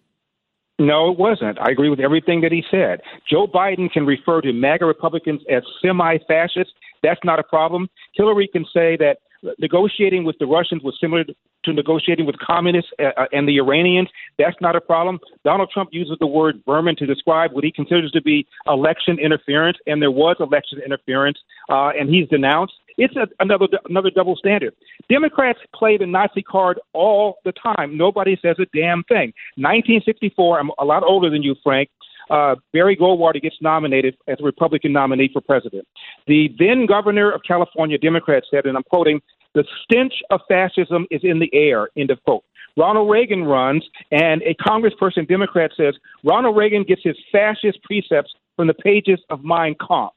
No, 0.78 1.14
it 1.14 1.18
wasn't. 1.18 1.62
I 1.62 1.72
agree 1.72 1.90
with 1.90 2.02
everything 2.02 2.42
that 2.42 2.52
he 2.52 2.62
said. 2.70 3.00
Joe 3.32 3.48
Biden 3.48 3.90
can 3.90 4.06
refer 4.06 4.42
to 4.42 4.52
MAGA 4.52 4.84
Republicans 4.84 5.40
as 5.50 5.64
semi 5.82 6.18
fascist. 6.28 6.74
That's 7.04 7.22
not 7.24 7.40
a 7.40 7.44
problem. 7.44 7.88
Hillary 8.16 8.50
can 8.52 8.66
say 8.66 8.98
that 8.98 9.20
negotiating 9.60 10.24
with 10.24 10.38
the 10.40 10.46
Russians 10.46 10.84
was 10.84 10.98
similar 11.00 11.24
to 11.24 11.74
negotiating 11.74 12.26
with 12.26 12.38
communists 12.40 12.92
uh, 13.00 13.10
uh, 13.18 13.26
and 13.32 13.48
the 13.48 13.58
Iranians. 13.58 14.10
That's 14.38 14.56
not 14.62 14.76
a 14.76 14.82
problem. 14.82 15.20
Donald 15.44 15.70
Trump 15.74 15.90
uses 15.92 16.18
the 16.20 16.28
word 16.28 16.62
vermin 16.66 16.96
to 16.98 17.06
describe 17.06 17.52
what 17.54 17.64
he 17.64 17.72
considers 17.72 18.12
to 18.12 18.22
be 18.22 18.48
election 18.68 19.20
interference, 19.20 19.78
and 19.86 20.02
there 20.02 20.12
was 20.12 20.38
election 20.40 20.80
interference, 20.84 21.38
uh, 21.70 21.90
and 21.90 22.10
he's 22.10 22.28
denounced. 22.30 22.74
It's 22.98 23.16
a, 23.16 23.28
another 23.40 23.68
another 23.90 24.10
double 24.10 24.36
standard. 24.36 24.74
Democrats 25.10 25.60
play 25.76 25.98
the 25.98 26.08
Nazi 26.08 26.42
card 26.42 26.80
all 26.94 27.38
the 27.46 27.52
time. 27.52 27.96
Nobody 27.96 28.38
says 28.42 28.56
a 28.60 28.66
damn 28.76 29.04
thing. 29.04 29.34
1964. 29.58 30.60
I'm 30.60 30.72
a 30.80 30.86
lot 30.86 31.04
older 31.04 31.30
than 31.30 31.44
you, 31.44 31.56
Frank 31.64 31.90
uh, 32.30 32.56
Barry 32.74 32.98
Goldwater 32.98 33.42
gets 33.42 33.56
nominated 33.62 34.18
as 34.28 34.38
a 34.40 34.44
Republican 34.44 34.92
nominee 34.92 35.30
for 35.32 35.42
president. 35.42 35.88
The 36.28 36.54
then 36.60 36.86
governor 36.86 37.32
of 37.32 37.42
California, 37.48 37.98
Democrat, 37.98 38.44
said, 38.52 38.66
and 38.66 38.78
I'm 38.78 38.84
quoting, 38.84 39.22
the 39.56 39.64
stench 39.84 40.14
of 40.30 40.42
fascism 40.48 41.08
is 41.10 41.22
in 41.24 41.40
the 41.40 41.50
air, 41.54 41.90
end 41.98 42.12
of 42.12 42.24
quote. 42.24 42.44
Ronald 42.76 43.10
Reagan 43.10 43.44
runs, 43.44 43.84
and 44.12 44.42
a 44.44 44.54
congressperson, 44.56 45.28
Democrat, 45.28 45.72
says 45.76 45.96
Ronald 46.24 46.56
Reagan 46.56 46.84
gets 46.84 47.02
his 47.04 47.18
fascist 47.32 47.82
precepts 47.84 48.34
from 48.56 48.68
the 48.68 48.74
pages 48.74 49.20
of 49.30 49.44
Mein 49.44 49.76
Kampf. 49.76 50.14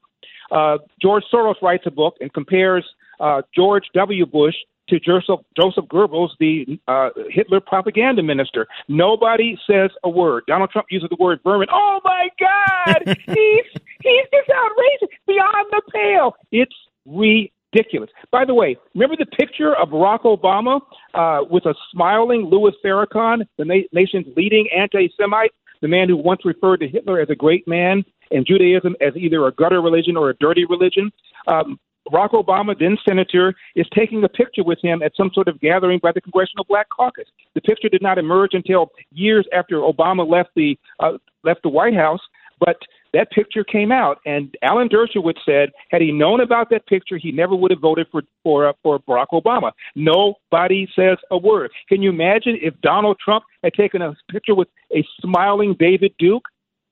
Uh, 0.50 0.78
George 1.00 1.24
Soros 1.32 1.60
writes 1.62 1.84
a 1.86 1.90
book 1.90 2.16
and 2.20 2.32
compares 2.32 2.84
uh, 3.20 3.42
George 3.54 3.84
W. 3.94 4.26
Bush 4.26 4.56
to 4.88 4.98
Joseph, 4.98 5.40
Joseph 5.56 5.84
Goebbels, 5.86 6.30
the 6.40 6.78
uh, 6.88 7.10
Hitler 7.30 7.60
propaganda 7.60 8.22
minister. 8.22 8.66
Nobody 8.88 9.56
says 9.66 9.90
a 10.02 10.10
word. 10.10 10.42
Donald 10.46 10.70
Trump 10.70 10.88
uses 10.90 11.08
the 11.08 11.16
word 11.18 11.38
vermin. 11.44 11.68
Oh 11.72 12.00
my 12.04 12.28
God, 12.38 13.16
he's 13.26 13.82
he's 14.02 14.26
just 14.32 14.50
outrageous, 14.50 15.16
beyond 15.26 15.66
the 15.70 15.82
pale. 15.92 16.34
It's 16.52 16.74
ridiculous. 17.06 18.10
By 18.30 18.44
the 18.44 18.54
way, 18.54 18.76
remember 18.94 19.16
the 19.16 19.26
picture 19.26 19.74
of 19.76 19.90
Barack 19.90 20.22
Obama 20.22 20.80
uh, 21.14 21.44
with 21.48 21.66
a 21.66 21.74
smiling 21.92 22.48
Louis 22.50 22.72
Farrakhan, 22.84 23.46
the 23.58 23.64
na- 23.64 23.88
nation's 23.92 24.26
leading 24.36 24.68
anti-Semite, 24.76 25.52
the 25.80 25.88
man 25.88 26.08
who 26.08 26.16
once 26.16 26.42
referred 26.44 26.80
to 26.80 26.88
Hitler 26.88 27.20
as 27.20 27.30
a 27.30 27.34
great 27.34 27.66
man 27.66 28.04
and 28.30 28.46
Judaism 28.46 28.94
as 29.00 29.16
either 29.16 29.46
a 29.46 29.52
gutter 29.52 29.80
religion 29.80 30.16
or 30.16 30.30
a 30.30 30.34
dirty 30.34 30.64
religion. 30.64 31.10
Um, 31.46 31.78
Barack 32.10 32.30
Obama, 32.30 32.78
then 32.78 32.96
senator, 33.06 33.54
is 33.76 33.86
taking 33.96 34.24
a 34.24 34.28
picture 34.28 34.64
with 34.64 34.78
him 34.82 35.02
at 35.02 35.12
some 35.16 35.30
sort 35.32 35.48
of 35.48 35.60
gathering 35.60 36.00
by 36.02 36.12
the 36.12 36.20
Congressional 36.20 36.64
Black 36.68 36.88
Caucus. 36.88 37.26
The 37.54 37.60
picture 37.60 37.88
did 37.88 38.02
not 38.02 38.18
emerge 38.18 38.50
until 38.52 38.90
years 39.12 39.46
after 39.52 39.76
Obama 39.76 40.28
left 40.28 40.50
the 40.56 40.78
uh, 40.98 41.18
left 41.44 41.62
the 41.62 41.68
White 41.68 41.94
House, 41.94 42.20
but 42.58 42.76
that 43.12 43.30
picture 43.30 43.64
came 43.64 43.90
out, 43.90 44.18
and 44.24 44.54
Alan 44.62 44.88
Dershowitz 44.88 45.38
said, 45.44 45.70
had 45.90 46.00
he 46.00 46.12
known 46.12 46.40
about 46.40 46.70
that 46.70 46.86
picture, 46.86 47.18
he 47.18 47.32
never 47.32 47.54
would 47.56 47.70
have 47.70 47.80
voted 47.80 48.06
for 48.12 48.22
for 48.42 48.68
uh, 48.68 48.72
for 48.82 48.98
Barack 49.00 49.28
Obama. 49.32 49.72
Nobody 49.94 50.88
says 50.94 51.18
a 51.30 51.38
word. 51.38 51.70
Can 51.88 52.02
you 52.02 52.10
imagine 52.10 52.58
if 52.60 52.74
Donald 52.80 53.18
Trump 53.22 53.44
had 53.62 53.74
taken 53.74 54.02
a 54.02 54.14
picture 54.30 54.54
with 54.54 54.68
a 54.94 55.04
smiling 55.20 55.74
David 55.78 56.14
Duke? 56.18 56.44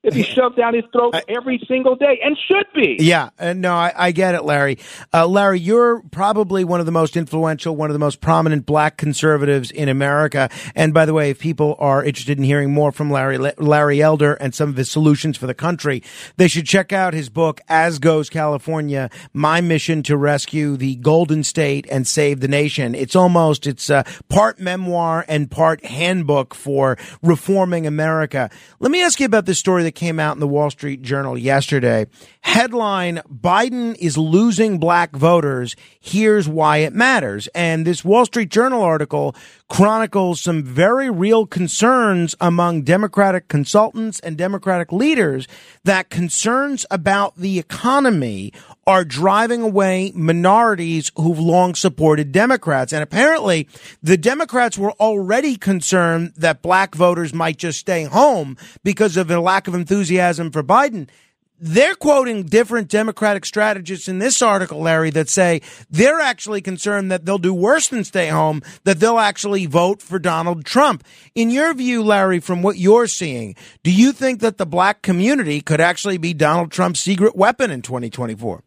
To 0.08 0.14
be 0.14 0.22
shoved 0.22 0.56
down 0.56 0.74
his 0.74 0.84
throat 0.92 1.14
every 1.28 1.60
single 1.68 1.96
day 1.96 2.20
and 2.22 2.36
should 2.46 2.66
be. 2.74 2.96
Yeah, 2.98 3.30
uh, 3.38 3.52
no, 3.52 3.74
I, 3.74 3.92
I, 3.96 4.12
get 4.12 4.34
it, 4.34 4.44
Larry. 4.44 4.78
Uh, 5.12 5.26
Larry, 5.26 5.60
you're 5.60 6.02
probably 6.10 6.64
one 6.64 6.80
of 6.80 6.86
the 6.86 6.92
most 6.92 7.16
influential, 7.16 7.76
one 7.76 7.90
of 7.90 7.94
the 7.94 7.98
most 7.98 8.20
prominent 8.20 8.66
black 8.66 8.96
conservatives 8.96 9.70
in 9.70 9.88
America. 9.88 10.48
And 10.74 10.94
by 10.94 11.04
the 11.06 11.14
way, 11.14 11.30
if 11.30 11.38
people 11.38 11.76
are 11.78 12.04
interested 12.04 12.38
in 12.38 12.44
hearing 12.44 12.72
more 12.72 12.92
from 12.92 13.10
Larry, 13.10 13.38
Larry 13.38 14.02
Elder 14.02 14.34
and 14.34 14.54
some 14.54 14.68
of 14.68 14.76
his 14.76 14.90
solutions 14.90 15.36
for 15.36 15.46
the 15.46 15.54
country, 15.54 16.02
they 16.36 16.48
should 16.48 16.66
check 16.66 16.92
out 16.92 17.14
his 17.14 17.28
book, 17.28 17.60
As 17.68 17.98
Goes 17.98 18.30
California, 18.30 19.10
My 19.32 19.60
Mission 19.60 20.02
to 20.04 20.16
Rescue 20.16 20.76
the 20.76 20.96
Golden 20.96 21.44
State 21.44 21.86
and 21.90 22.06
Save 22.06 22.40
the 22.40 22.48
Nation. 22.48 22.94
It's 22.94 23.16
almost, 23.16 23.66
it's 23.66 23.90
uh, 23.90 24.04
part 24.28 24.58
memoir 24.58 25.24
and 25.28 25.50
part 25.50 25.84
handbook 25.84 26.54
for 26.54 26.96
reforming 27.22 27.86
America. 27.86 28.50
Let 28.80 28.90
me 28.90 29.02
ask 29.02 29.20
you 29.20 29.26
about 29.26 29.46
this 29.46 29.58
story 29.58 29.82
that 29.84 29.92
came 29.98 30.20
out 30.20 30.36
in 30.36 30.40
the 30.40 30.46
Wall 30.46 30.70
Street 30.70 31.02
Journal 31.02 31.36
yesterday. 31.36 32.06
Headline 32.42 33.20
Biden 33.28 33.96
is 33.98 34.16
losing 34.16 34.78
black 34.78 35.10
voters. 35.10 35.74
Here's 35.98 36.48
why 36.48 36.78
it 36.78 36.94
matters. 36.94 37.48
And 37.48 37.84
this 37.84 38.04
Wall 38.04 38.24
Street 38.24 38.48
Journal 38.48 38.80
article 38.80 39.34
chronicles 39.68 40.40
some 40.40 40.62
very 40.62 41.10
real 41.10 41.46
concerns 41.46 42.36
among 42.40 42.82
Democratic 42.82 43.48
consultants 43.48 44.20
and 44.20 44.38
Democratic 44.38 44.92
leaders 44.92 45.48
that 45.82 46.10
concerns 46.10 46.86
about 46.92 47.34
the 47.34 47.58
economy 47.58 48.52
are 48.88 49.04
driving 49.04 49.60
away 49.60 50.10
minorities 50.14 51.12
who've 51.14 51.38
long 51.38 51.74
supported 51.74 52.32
Democrats. 52.32 52.90
And 52.90 53.02
apparently 53.02 53.68
the 54.02 54.16
Democrats 54.16 54.78
were 54.78 54.92
already 54.92 55.56
concerned 55.56 56.32
that 56.38 56.62
black 56.62 56.94
voters 56.94 57.34
might 57.34 57.58
just 57.58 57.78
stay 57.78 58.04
home 58.04 58.56
because 58.82 59.18
of 59.18 59.30
a 59.30 59.38
lack 59.38 59.68
of 59.68 59.74
enthusiasm 59.74 60.50
for 60.50 60.62
Biden. 60.62 61.06
They're 61.60 61.96
quoting 61.96 62.44
different 62.44 62.88
Democratic 62.88 63.44
strategists 63.44 64.08
in 64.08 64.20
this 64.20 64.40
article, 64.40 64.80
Larry, 64.80 65.10
that 65.10 65.28
say 65.28 65.60
they're 65.90 66.20
actually 66.20 66.62
concerned 66.62 67.12
that 67.12 67.26
they'll 67.26 67.36
do 67.36 67.52
worse 67.52 67.88
than 67.88 68.04
stay 68.04 68.28
home, 68.28 68.62
that 68.84 69.00
they'll 69.00 69.18
actually 69.18 69.66
vote 69.66 70.00
for 70.00 70.18
Donald 70.18 70.64
Trump. 70.64 71.04
In 71.34 71.50
your 71.50 71.74
view, 71.74 72.02
Larry, 72.02 72.40
from 72.40 72.62
what 72.62 72.78
you're 72.78 73.08
seeing, 73.08 73.54
do 73.82 73.92
you 73.92 74.12
think 74.12 74.40
that 74.40 74.56
the 74.56 74.66
black 74.66 75.02
community 75.02 75.60
could 75.60 75.80
actually 75.80 76.16
be 76.16 76.32
Donald 76.32 76.70
Trump's 76.70 77.00
secret 77.00 77.36
weapon 77.36 77.70
in 77.70 77.82
2024? 77.82 78.62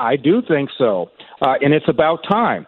I 0.00 0.16
do 0.16 0.42
think 0.46 0.70
so, 0.78 1.10
uh, 1.42 1.54
and 1.60 1.74
it's 1.74 1.88
about 1.88 2.20
time. 2.28 2.66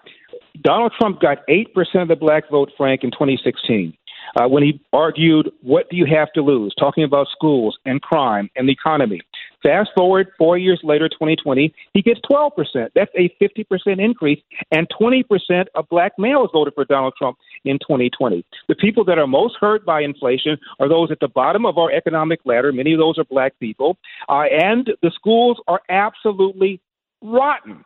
Donald 0.62 0.92
Trump 0.98 1.20
got 1.20 1.38
8% 1.48 1.66
of 2.02 2.08
the 2.08 2.16
black 2.16 2.48
vote, 2.50 2.70
Frank, 2.76 3.02
in 3.04 3.10
2016. 3.10 3.96
Uh, 4.36 4.48
when 4.48 4.62
he 4.62 4.80
argued, 4.92 5.50
What 5.62 5.88
do 5.90 5.96
you 5.96 6.06
have 6.06 6.32
to 6.34 6.42
lose? 6.42 6.74
talking 6.78 7.04
about 7.04 7.26
schools 7.32 7.76
and 7.84 8.00
crime 8.00 8.50
and 8.54 8.68
the 8.68 8.72
economy. 8.72 9.20
Fast 9.62 9.90
forward 9.96 10.28
four 10.38 10.58
years 10.58 10.80
later, 10.82 11.08
2020, 11.08 11.72
he 11.94 12.02
gets 12.02 12.20
12%. 12.30 12.50
That's 12.94 13.10
a 13.16 13.34
50% 13.40 14.00
increase, 14.00 14.40
and 14.70 14.86
20% 15.00 15.66
of 15.74 15.88
black 15.88 16.12
males 16.18 16.50
voted 16.52 16.74
for 16.74 16.84
Donald 16.84 17.14
Trump 17.16 17.38
in 17.64 17.78
2020. 17.78 18.44
The 18.68 18.74
people 18.74 19.04
that 19.04 19.18
are 19.18 19.26
most 19.26 19.56
hurt 19.60 19.84
by 19.84 20.02
inflation 20.02 20.58
are 20.80 20.88
those 20.88 21.10
at 21.10 21.20
the 21.20 21.28
bottom 21.28 21.64
of 21.64 21.78
our 21.78 21.90
economic 21.90 22.40
ladder. 22.44 22.72
Many 22.72 22.92
of 22.92 22.98
those 22.98 23.18
are 23.18 23.24
black 23.24 23.58
people. 23.58 23.98
Uh, 24.28 24.44
and 24.50 24.90
the 25.02 25.12
schools 25.14 25.60
are 25.68 25.80
absolutely 25.88 26.80
rotten. 27.22 27.84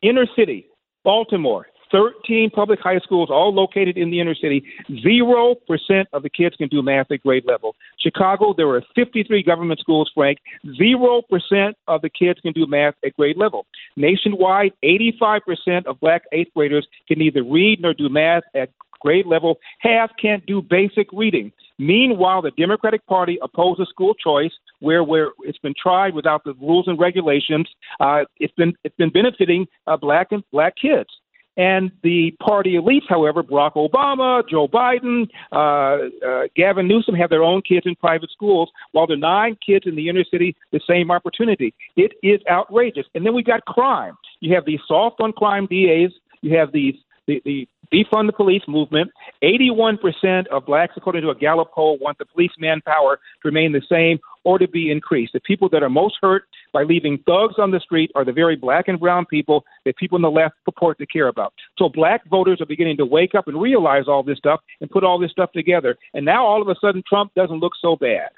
Inner 0.00 0.26
city, 0.36 0.66
Baltimore, 1.02 1.66
13 1.90 2.50
public 2.50 2.80
high 2.80 2.98
schools, 2.98 3.30
all 3.30 3.52
located 3.52 3.96
in 3.96 4.10
the 4.10 4.20
inner 4.20 4.34
city. 4.34 4.62
Zero 5.02 5.54
percent 5.66 6.08
of 6.12 6.22
the 6.22 6.30
kids 6.30 6.56
can 6.56 6.68
do 6.68 6.82
math 6.82 7.10
at 7.10 7.22
grade 7.22 7.44
level. 7.46 7.74
Chicago, 7.98 8.54
there 8.56 8.68
are 8.68 8.82
53 8.94 9.42
government 9.42 9.80
schools, 9.80 10.10
Frank. 10.14 10.38
Zero 10.76 11.22
percent 11.28 11.76
of 11.86 12.02
the 12.02 12.10
kids 12.10 12.40
can 12.40 12.52
do 12.52 12.66
math 12.66 12.94
at 13.04 13.14
grade 13.16 13.36
level. 13.36 13.66
Nationwide, 13.96 14.72
85% 14.84 15.86
of 15.86 15.98
black 16.00 16.22
eighth 16.32 16.52
graders 16.54 16.86
can 17.06 17.18
neither 17.18 17.42
read 17.42 17.80
nor 17.80 17.94
do 17.94 18.08
math 18.08 18.44
at 18.54 18.70
grade 19.00 19.26
level. 19.26 19.58
Half 19.80 20.10
can't 20.20 20.44
do 20.46 20.62
basic 20.62 21.08
reading. 21.12 21.52
Meanwhile, 21.78 22.42
the 22.42 22.50
Democratic 22.52 23.06
Party 23.06 23.38
opposes 23.42 23.88
school 23.88 24.14
choice, 24.14 24.52
where 24.80 25.04
where 25.04 25.30
it's 25.40 25.58
been 25.58 25.74
tried 25.80 26.14
without 26.14 26.44
the 26.44 26.54
rules 26.54 26.88
and 26.88 26.98
regulations. 26.98 27.68
Uh, 28.00 28.24
it's 28.38 28.54
been 28.54 28.74
it's 28.84 28.96
been 28.96 29.10
benefiting 29.10 29.66
uh, 29.86 29.96
black 29.96 30.28
and 30.32 30.42
black 30.50 30.74
kids. 30.80 31.10
And 31.58 31.90
the 32.04 32.30
party 32.40 32.74
elites, 32.74 33.08
however, 33.08 33.42
Barack 33.42 33.74
Obama, 33.74 34.48
Joe 34.48 34.68
Biden, 34.68 35.28
uh, 35.50 36.06
uh, 36.24 36.46
Gavin 36.54 36.86
Newsom 36.86 37.16
have 37.16 37.30
their 37.30 37.42
own 37.42 37.62
kids 37.62 37.84
in 37.84 37.96
private 37.96 38.30
schools 38.30 38.70
while 38.92 39.06
denying 39.06 39.56
kids 39.64 39.84
in 39.84 39.96
the 39.96 40.08
inner 40.08 40.22
city 40.22 40.54
the 40.70 40.80
same 40.88 41.10
opportunity. 41.10 41.74
It 41.96 42.12
is 42.22 42.40
outrageous. 42.48 43.06
And 43.16 43.26
then 43.26 43.34
we 43.34 43.42
got 43.42 43.64
crime. 43.64 44.14
You 44.38 44.54
have 44.54 44.66
these 44.66 44.78
soft 44.86 45.20
on 45.20 45.32
crime 45.32 45.66
DAs. 45.66 46.12
You 46.42 46.56
have 46.56 46.70
these 46.70 46.94
the, 47.26 47.42
the 47.44 47.68
defund 47.92 48.26
the 48.26 48.32
police 48.32 48.62
movement. 48.68 49.10
81% 49.42 50.46
of 50.48 50.66
blacks, 50.66 50.94
according 50.96 51.22
to 51.22 51.30
a 51.30 51.34
Gallup 51.34 51.72
poll, 51.72 51.98
want 52.00 52.18
the 52.18 52.26
police 52.26 52.52
manpower 52.58 53.16
to 53.16 53.48
remain 53.48 53.72
the 53.72 53.82
same 53.88 54.18
or 54.44 54.58
to 54.58 54.68
be 54.68 54.90
increased. 54.90 55.32
The 55.32 55.40
people 55.40 55.68
that 55.70 55.82
are 55.82 55.90
most 55.90 56.16
hurt 56.20 56.44
by 56.72 56.82
leaving 56.82 57.18
thugs 57.26 57.54
on 57.58 57.70
the 57.70 57.80
street 57.80 58.10
are 58.14 58.24
the 58.24 58.32
very 58.32 58.56
black 58.56 58.88
and 58.88 58.98
brown 58.98 59.26
people 59.26 59.64
that 59.84 59.96
people 59.96 60.16
on 60.16 60.22
the 60.22 60.30
left 60.30 60.54
purport 60.64 60.98
to 60.98 61.06
care 61.06 61.28
about. 61.28 61.52
So 61.76 61.88
black 61.88 62.26
voters 62.28 62.60
are 62.60 62.66
beginning 62.66 62.96
to 62.98 63.04
wake 63.04 63.34
up 63.34 63.48
and 63.48 63.60
realize 63.60 64.04
all 64.06 64.22
this 64.22 64.38
stuff 64.38 64.60
and 64.80 64.90
put 64.90 65.04
all 65.04 65.18
this 65.18 65.30
stuff 65.30 65.52
together. 65.52 65.96
And 66.14 66.24
now 66.24 66.44
all 66.44 66.62
of 66.62 66.68
a 66.68 66.76
sudden, 66.80 67.02
Trump 67.08 67.34
doesn't 67.34 67.60
look 67.60 67.72
so 67.80 67.96
bad. 67.96 68.30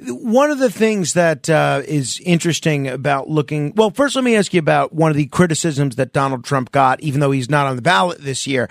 One 0.00 0.50
of 0.50 0.58
the 0.58 0.70
things 0.70 1.12
that 1.12 1.48
uh, 1.48 1.82
is 1.86 2.20
interesting 2.20 2.88
about 2.88 3.28
looking, 3.28 3.72
well, 3.76 3.90
first 3.90 4.16
let 4.16 4.24
me 4.24 4.34
ask 4.34 4.52
you 4.52 4.58
about 4.58 4.92
one 4.92 5.12
of 5.12 5.16
the 5.16 5.26
criticisms 5.26 5.96
that 5.96 6.12
Donald 6.12 6.44
Trump 6.44 6.72
got, 6.72 7.00
even 7.00 7.20
though 7.20 7.30
he's 7.30 7.48
not 7.48 7.68
on 7.68 7.76
the 7.76 7.82
ballot 7.82 8.20
this 8.20 8.44
year, 8.44 8.68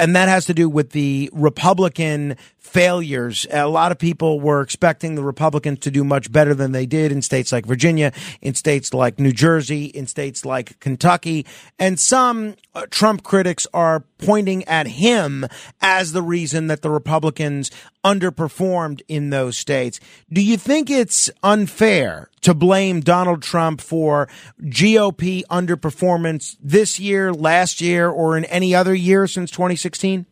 and 0.00 0.16
that 0.16 0.28
has 0.28 0.46
to 0.46 0.54
do 0.54 0.68
with 0.68 0.90
the 0.90 1.30
Republican 1.32 2.36
failures. 2.58 3.46
A 3.52 3.68
lot 3.68 3.92
of 3.92 3.98
people 3.98 4.40
were 4.40 4.60
expecting 4.62 5.14
the 5.14 5.22
Republicans 5.22 5.78
to 5.80 5.92
do 5.92 6.02
much 6.02 6.32
better 6.32 6.54
than 6.54 6.72
they 6.72 6.86
did 6.86 7.12
in 7.12 7.22
states 7.22 7.52
like 7.52 7.66
Virginia, 7.66 8.12
in 8.40 8.54
states 8.54 8.92
like 8.92 9.20
New 9.20 9.32
Jersey, 9.32 9.84
in 9.84 10.08
states 10.08 10.44
like 10.44 10.80
Kentucky, 10.80 11.46
and 11.78 12.00
some 12.00 12.56
uh, 12.74 12.86
Trump 12.90 13.22
critics 13.22 13.66
are 13.72 14.00
pointing 14.24 14.64
at 14.64 14.86
him 14.86 15.46
as 15.80 16.12
the 16.12 16.22
reason 16.22 16.66
that 16.68 16.82
the 16.82 16.90
Republicans 16.90 17.70
underperformed 18.04 19.02
in 19.08 19.30
those 19.30 19.56
states. 19.56 20.00
Do 20.32 20.42
you 20.42 20.56
think 20.56 20.90
it's 20.90 21.30
unfair 21.42 22.30
to 22.42 22.54
blame 22.54 23.00
Donald 23.00 23.42
Trump 23.42 23.80
for 23.80 24.28
GOP 24.62 25.42
underperformance 25.50 26.56
this 26.60 27.00
year, 27.00 27.32
last 27.32 27.80
year, 27.80 28.08
or 28.08 28.36
in 28.36 28.44
any 28.46 28.74
other 28.74 28.94
year 28.94 29.26
since 29.26 29.50
2016? 29.50 30.26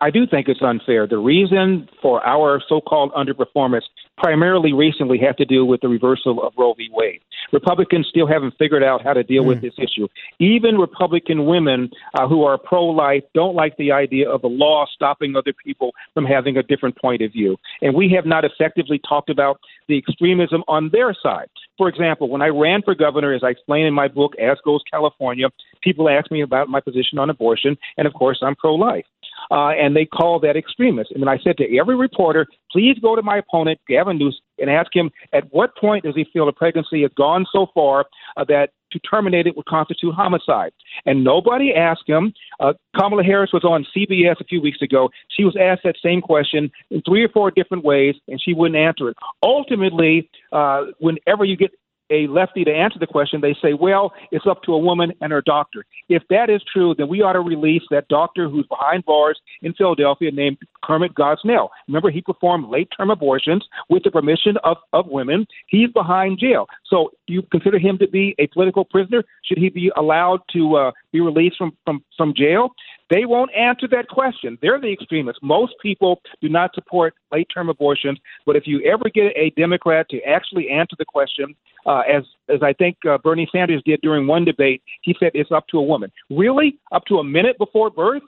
I 0.00 0.10
do 0.10 0.26
think 0.26 0.48
it's 0.48 0.62
unfair. 0.62 1.06
The 1.06 1.18
reason 1.18 1.88
for 2.02 2.24
our 2.26 2.60
so 2.68 2.80
called 2.80 3.12
underperformance 3.12 3.82
primarily 4.16 4.72
recently 4.72 5.18
have 5.18 5.36
to 5.36 5.44
do 5.44 5.64
with 5.64 5.80
the 5.80 5.88
reversal 5.88 6.42
of 6.42 6.52
Roe 6.56 6.74
v. 6.74 6.88
Wade. 6.92 7.20
Republicans 7.52 8.06
still 8.08 8.26
haven't 8.26 8.54
figured 8.58 8.82
out 8.82 9.02
how 9.02 9.12
to 9.12 9.22
deal 9.22 9.44
mm. 9.44 9.48
with 9.48 9.58
hmm. 9.58 9.66
this 9.66 9.74
issue. 9.78 10.08
Even 10.38 10.76
Republican 10.78 11.46
women 11.46 11.90
uh, 12.14 12.26
who 12.26 12.44
are 12.44 12.58
pro 12.58 12.84
life 12.86 13.22
don't 13.34 13.54
like 13.54 13.76
the 13.76 13.92
idea 13.92 14.28
of 14.28 14.42
a 14.42 14.48
law 14.48 14.86
stopping 14.92 15.36
other 15.36 15.52
people 15.64 15.92
from 16.14 16.24
having 16.24 16.56
a 16.56 16.62
different 16.62 16.96
point 17.00 17.22
of 17.22 17.32
view. 17.32 17.56
And 17.82 17.94
we 17.94 18.10
have 18.14 18.26
not 18.26 18.44
effectively 18.44 19.00
talked 19.08 19.30
about 19.30 19.60
the 19.88 19.98
extremism 19.98 20.64
on 20.66 20.90
their 20.92 21.14
side. 21.22 21.48
For 21.78 21.88
example, 21.88 22.28
when 22.28 22.42
I 22.42 22.48
ran 22.48 22.82
for 22.82 22.94
governor, 22.94 23.32
as 23.34 23.42
I 23.44 23.50
explain 23.50 23.86
in 23.86 23.94
my 23.94 24.08
book, 24.08 24.32
As 24.38 24.56
Goes 24.64 24.82
California, 24.90 25.48
people 25.82 26.08
ask 26.08 26.30
me 26.30 26.40
about 26.40 26.68
my 26.68 26.80
position 26.80 27.18
on 27.18 27.30
abortion, 27.30 27.76
and 27.98 28.06
of 28.06 28.14
course, 28.14 28.38
I'm 28.42 28.56
pro 28.56 28.74
life 28.74 29.04
uh, 29.50 29.70
and 29.70 29.94
they 29.94 30.04
call 30.04 30.40
that 30.40 30.56
extremist. 30.56 31.10
And 31.12 31.22
then 31.22 31.28
I 31.28 31.38
said 31.38 31.56
to 31.58 31.78
every 31.78 31.96
reporter, 31.96 32.46
please 32.70 32.96
go 33.00 33.16
to 33.16 33.22
my 33.22 33.38
opponent, 33.38 33.80
Gavin 33.88 34.18
Newsom, 34.18 34.40
and 34.58 34.70
ask 34.70 34.94
him 34.94 35.10
at 35.32 35.44
what 35.52 35.76
point 35.76 36.04
does 36.04 36.14
he 36.14 36.26
feel 36.32 36.46
the 36.46 36.52
pregnancy 36.52 37.02
has 37.02 37.10
gone 37.16 37.46
so 37.52 37.66
far 37.74 38.06
uh, 38.36 38.44
that 38.44 38.70
to 38.92 38.98
terminate 39.00 39.46
it 39.46 39.56
would 39.56 39.66
constitute 39.66 40.14
homicide. 40.14 40.72
And 41.04 41.24
nobody 41.24 41.74
asked 41.74 42.04
him. 42.06 42.32
Uh, 42.60 42.72
Kamala 42.96 43.24
Harris 43.24 43.52
was 43.52 43.64
on 43.64 43.86
CBS 43.94 44.40
a 44.40 44.44
few 44.44 44.60
weeks 44.60 44.80
ago. 44.80 45.10
She 45.28 45.44
was 45.44 45.56
asked 45.60 45.82
that 45.84 45.96
same 46.02 46.20
question 46.20 46.70
in 46.90 47.02
three 47.02 47.24
or 47.24 47.28
four 47.28 47.50
different 47.50 47.84
ways, 47.84 48.14
and 48.28 48.40
she 48.40 48.54
wouldn't 48.54 48.78
answer 48.78 49.10
it. 49.10 49.16
Ultimately, 49.42 50.30
uh, 50.52 50.84
whenever 50.98 51.44
you 51.44 51.56
get 51.56 51.72
a 52.10 52.26
lefty 52.28 52.64
to 52.64 52.72
answer 52.72 52.98
the 52.98 53.06
question, 53.06 53.40
they 53.40 53.56
say, 53.60 53.74
well, 53.74 54.12
it's 54.30 54.46
up 54.46 54.62
to 54.62 54.72
a 54.72 54.78
woman 54.78 55.12
and 55.20 55.32
her 55.32 55.42
doctor. 55.42 55.84
If 56.08 56.22
that 56.30 56.50
is 56.50 56.62
true, 56.72 56.94
then 56.96 57.08
we 57.08 57.22
ought 57.22 57.34
to 57.34 57.40
release 57.40 57.82
that 57.90 58.08
doctor 58.08 58.48
who's 58.48 58.66
behind 58.66 59.04
bars 59.04 59.40
in 59.62 59.74
Philadelphia 59.74 60.30
named 60.30 60.58
Kermit 60.84 61.14
Gosnell. 61.14 61.68
Remember, 61.88 62.10
he 62.10 62.20
performed 62.20 62.68
late 62.68 62.88
term 62.96 63.10
abortions 63.10 63.66
with 63.88 64.04
the 64.04 64.10
permission 64.10 64.56
of, 64.64 64.76
of 64.92 65.06
women. 65.08 65.46
He's 65.66 65.90
behind 65.90 66.38
jail. 66.38 66.66
So 66.86 67.10
you 67.26 67.42
consider 67.50 67.78
him 67.78 67.98
to 67.98 68.08
be 68.08 68.34
a 68.38 68.46
political 68.48 68.84
prisoner? 68.84 69.24
Should 69.44 69.58
he 69.58 69.68
be 69.68 69.90
allowed 69.96 70.40
to 70.52 70.76
uh, 70.76 70.92
be 71.12 71.20
released 71.20 71.56
from, 71.56 71.76
from, 71.84 72.04
from 72.16 72.34
jail? 72.36 72.70
They 73.08 73.24
won't 73.24 73.50
answer 73.54 73.86
that 73.88 74.08
question. 74.08 74.58
They're 74.60 74.80
the 74.80 74.92
extremists. 74.92 75.40
Most 75.42 75.74
people 75.80 76.20
do 76.40 76.48
not 76.48 76.74
support 76.74 77.14
late 77.32 77.48
term 77.52 77.68
abortions, 77.68 78.18
but 78.44 78.56
if 78.56 78.66
you 78.66 78.82
ever 78.82 79.08
get 79.14 79.32
a 79.36 79.50
Democrat 79.56 80.08
to 80.10 80.20
actually 80.22 80.70
answer 80.70 80.96
the 80.98 81.04
question, 81.04 81.54
uh, 81.86 82.00
as 82.00 82.24
as 82.48 82.62
I 82.62 82.72
think 82.72 82.96
uh, 83.08 83.18
Bernie 83.18 83.48
Sanders 83.52 83.82
did 83.84 84.00
during 84.02 84.26
one 84.26 84.44
debate, 84.44 84.82
he 85.02 85.14
said 85.20 85.30
it's 85.34 85.52
up 85.52 85.66
to 85.68 85.78
a 85.78 85.82
woman. 85.82 86.10
Really? 86.30 86.78
Up 86.92 87.04
to 87.06 87.18
a 87.18 87.24
minute 87.24 87.58
before 87.58 87.90
birth? 87.90 88.22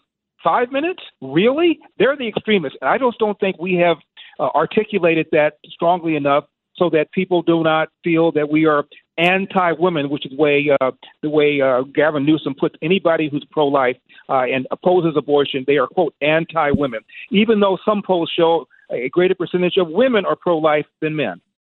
Five 0.45 0.71
minutes? 0.71 1.03
Really? 1.21 1.81
They're 1.99 2.17
the 2.17 2.29
extremists. 2.29 2.79
And 2.81 2.89
I 2.89 2.99
just 2.99 3.19
don't 3.19 3.39
think 3.41 3.57
we 3.59 3.75
have 3.75 3.97
uh, 4.39 4.51
articulated 4.55 5.27
that 5.33 5.55
strongly 5.69 6.15
enough 6.15 6.45
so 6.77 6.89
that 6.91 7.11
people 7.11 7.43
do 7.43 7.65
not 7.65 7.89
feel 8.05 8.31
that 8.33 8.49
we 8.49 8.65
are 8.65 8.85
anti-women, 9.19 10.09
which 10.09 10.25
is 10.25 10.33
the 10.33 10.41
way 10.41 10.71
uh, 10.81 10.91
the 11.23 11.31
way 11.31 11.61
uh, 11.61 11.83
Gavin 11.95 12.25
Newsom 12.25 12.55
puts 12.55 12.77
anybody 12.81 13.29
who's 13.31 13.45
pro-life 13.51 13.97
uh, 14.29 14.43
and 14.43 14.67
opposes 14.71 15.15
abortion. 15.17 15.65
They 15.67 15.77
are 15.77 15.87
quote 15.87 16.15
anti-women, 16.23 17.01
even 17.31 17.61
though 17.61 17.79
some 17.85 18.03
polls 18.07 18.33
show 18.35 18.67
a 18.91 19.09
greater 19.11 19.35
percentage 19.35 19.77
of 19.77 19.89
women 19.89 20.25
are 20.25 20.37
pro-life 20.37 20.87
than 21.01 21.17
men. 21.17 21.41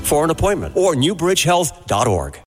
for 0.00 0.24
an 0.24 0.30
appointment 0.30 0.76
or 0.76 0.94
newbridgehealth.org. 0.94 2.40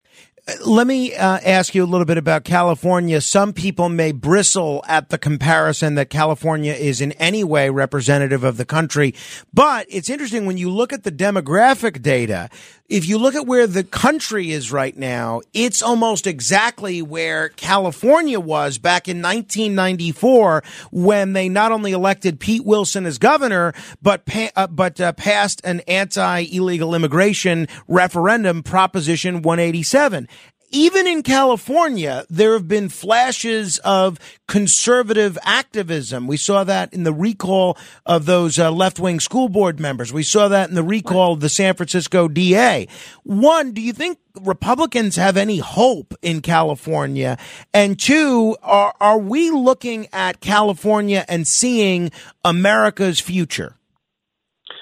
Let 0.66 0.88
me 0.88 1.14
uh, 1.14 1.40
ask 1.46 1.76
you 1.76 1.84
a 1.84 1.86
little 1.86 2.06
bit 2.06 2.18
about 2.18 2.44
California. 2.44 3.22
Some 3.22 3.54
people 3.54 3.90
may 3.90 4.12
bristle 4.12 4.84
at 4.88 5.10
the 5.10 5.20
comparison 5.20 5.94
that 5.96 6.10
California 6.10 6.74
is 6.74 7.00
in 7.00 7.12
any 7.14 7.44
way 7.44 7.70
representative 7.70 8.44
of 8.44 8.58
the 8.58 8.66
country. 8.66 9.14
But 9.54 9.86
it's 9.88 10.10
interesting 10.10 10.48
when 10.48 10.58
you 10.58 10.72
look 10.72 10.92
at 10.92 11.04
the 11.04 11.12
demographic 11.12 12.02
data, 12.02 12.50
if 12.90 13.08
you 13.08 13.18
look 13.20 13.36
at 13.36 13.46
where 13.46 13.68
the 13.68 13.84
country 13.86 14.52
is 14.52 14.72
right 14.72 14.98
now, 14.98 15.42
it's 15.54 15.82
almost 15.82 16.28
exactly 16.28 17.02
where 17.02 17.50
California 17.50 18.40
was 18.40 18.80
back 18.80 19.08
in 19.08 19.22
1994 19.22 20.64
when 20.92 21.34
they 21.34 21.48
not 21.48 21.72
only 21.72 21.94
elected 21.94 22.40
Pete 22.40 22.66
Wilson 22.66 23.06
as 23.06 23.18
governor, 23.18 23.74
but 24.02 24.26
pa- 24.26 24.50
uh, 24.58 24.68
but 24.68 25.00
uh, 25.00 25.14
passed 25.14 25.62
an 25.64 25.80
anti-illegal 25.82 26.94
immigration 26.94 27.68
referendum, 27.88 28.64
Proposition 28.64 29.42
187 29.42 30.28
even 30.72 31.08
in 31.08 31.24
California, 31.24 32.26
there 32.30 32.54
have 32.54 32.68
been 32.68 32.90
flashes 32.90 33.78
of 33.80 34.18
conservative 34.48 35.38
activism. 35.44 36.28
We 36.28 36.38
saw 36.38 36.64
that 36.64 36.94
in 36.94 37.04
the 37.04 37.14
recall 37.14 37.78
of 38.06 38.26
those 38.26 38.58
uh, 38.58 38.72
left 38.72 39.00
wing 39.00 39.20
school 39.20 39.50
board 39.50 39.80
members. 39.80 40.14
We 40.14 40.24
saw 40.24 40.48
that 40.48 40.70
in 40.70 40.76
the 40.76 40.84
recall 40.84 41.34
of 41.34 41.42
the 41.42 41.50
San 41.50 41.76
Francisco 41.76 42.28
DA. 42.28 42.88
One, 43.24 43.72
do 43.72 43.82
you 43.82 43.94
think 43.94 44.20
Republicans 44.42 45.18
have 45.18 45.38
any 45.38 45.58
hope 45.58 46.14
in 46.22 46.42
California? 46.42 47.38
And 47.74 48.00
two, 48.00 48.56
are, 48.62 48.96
are 49.00 49.20
we 49.20 49.50
looking 49.52 50.08
at 50.14 50.40
California 50.40 51.26
and 51.28 51.48
seeing 51.48 52.12
America's 52.44 53.20
future? 53.20 53.76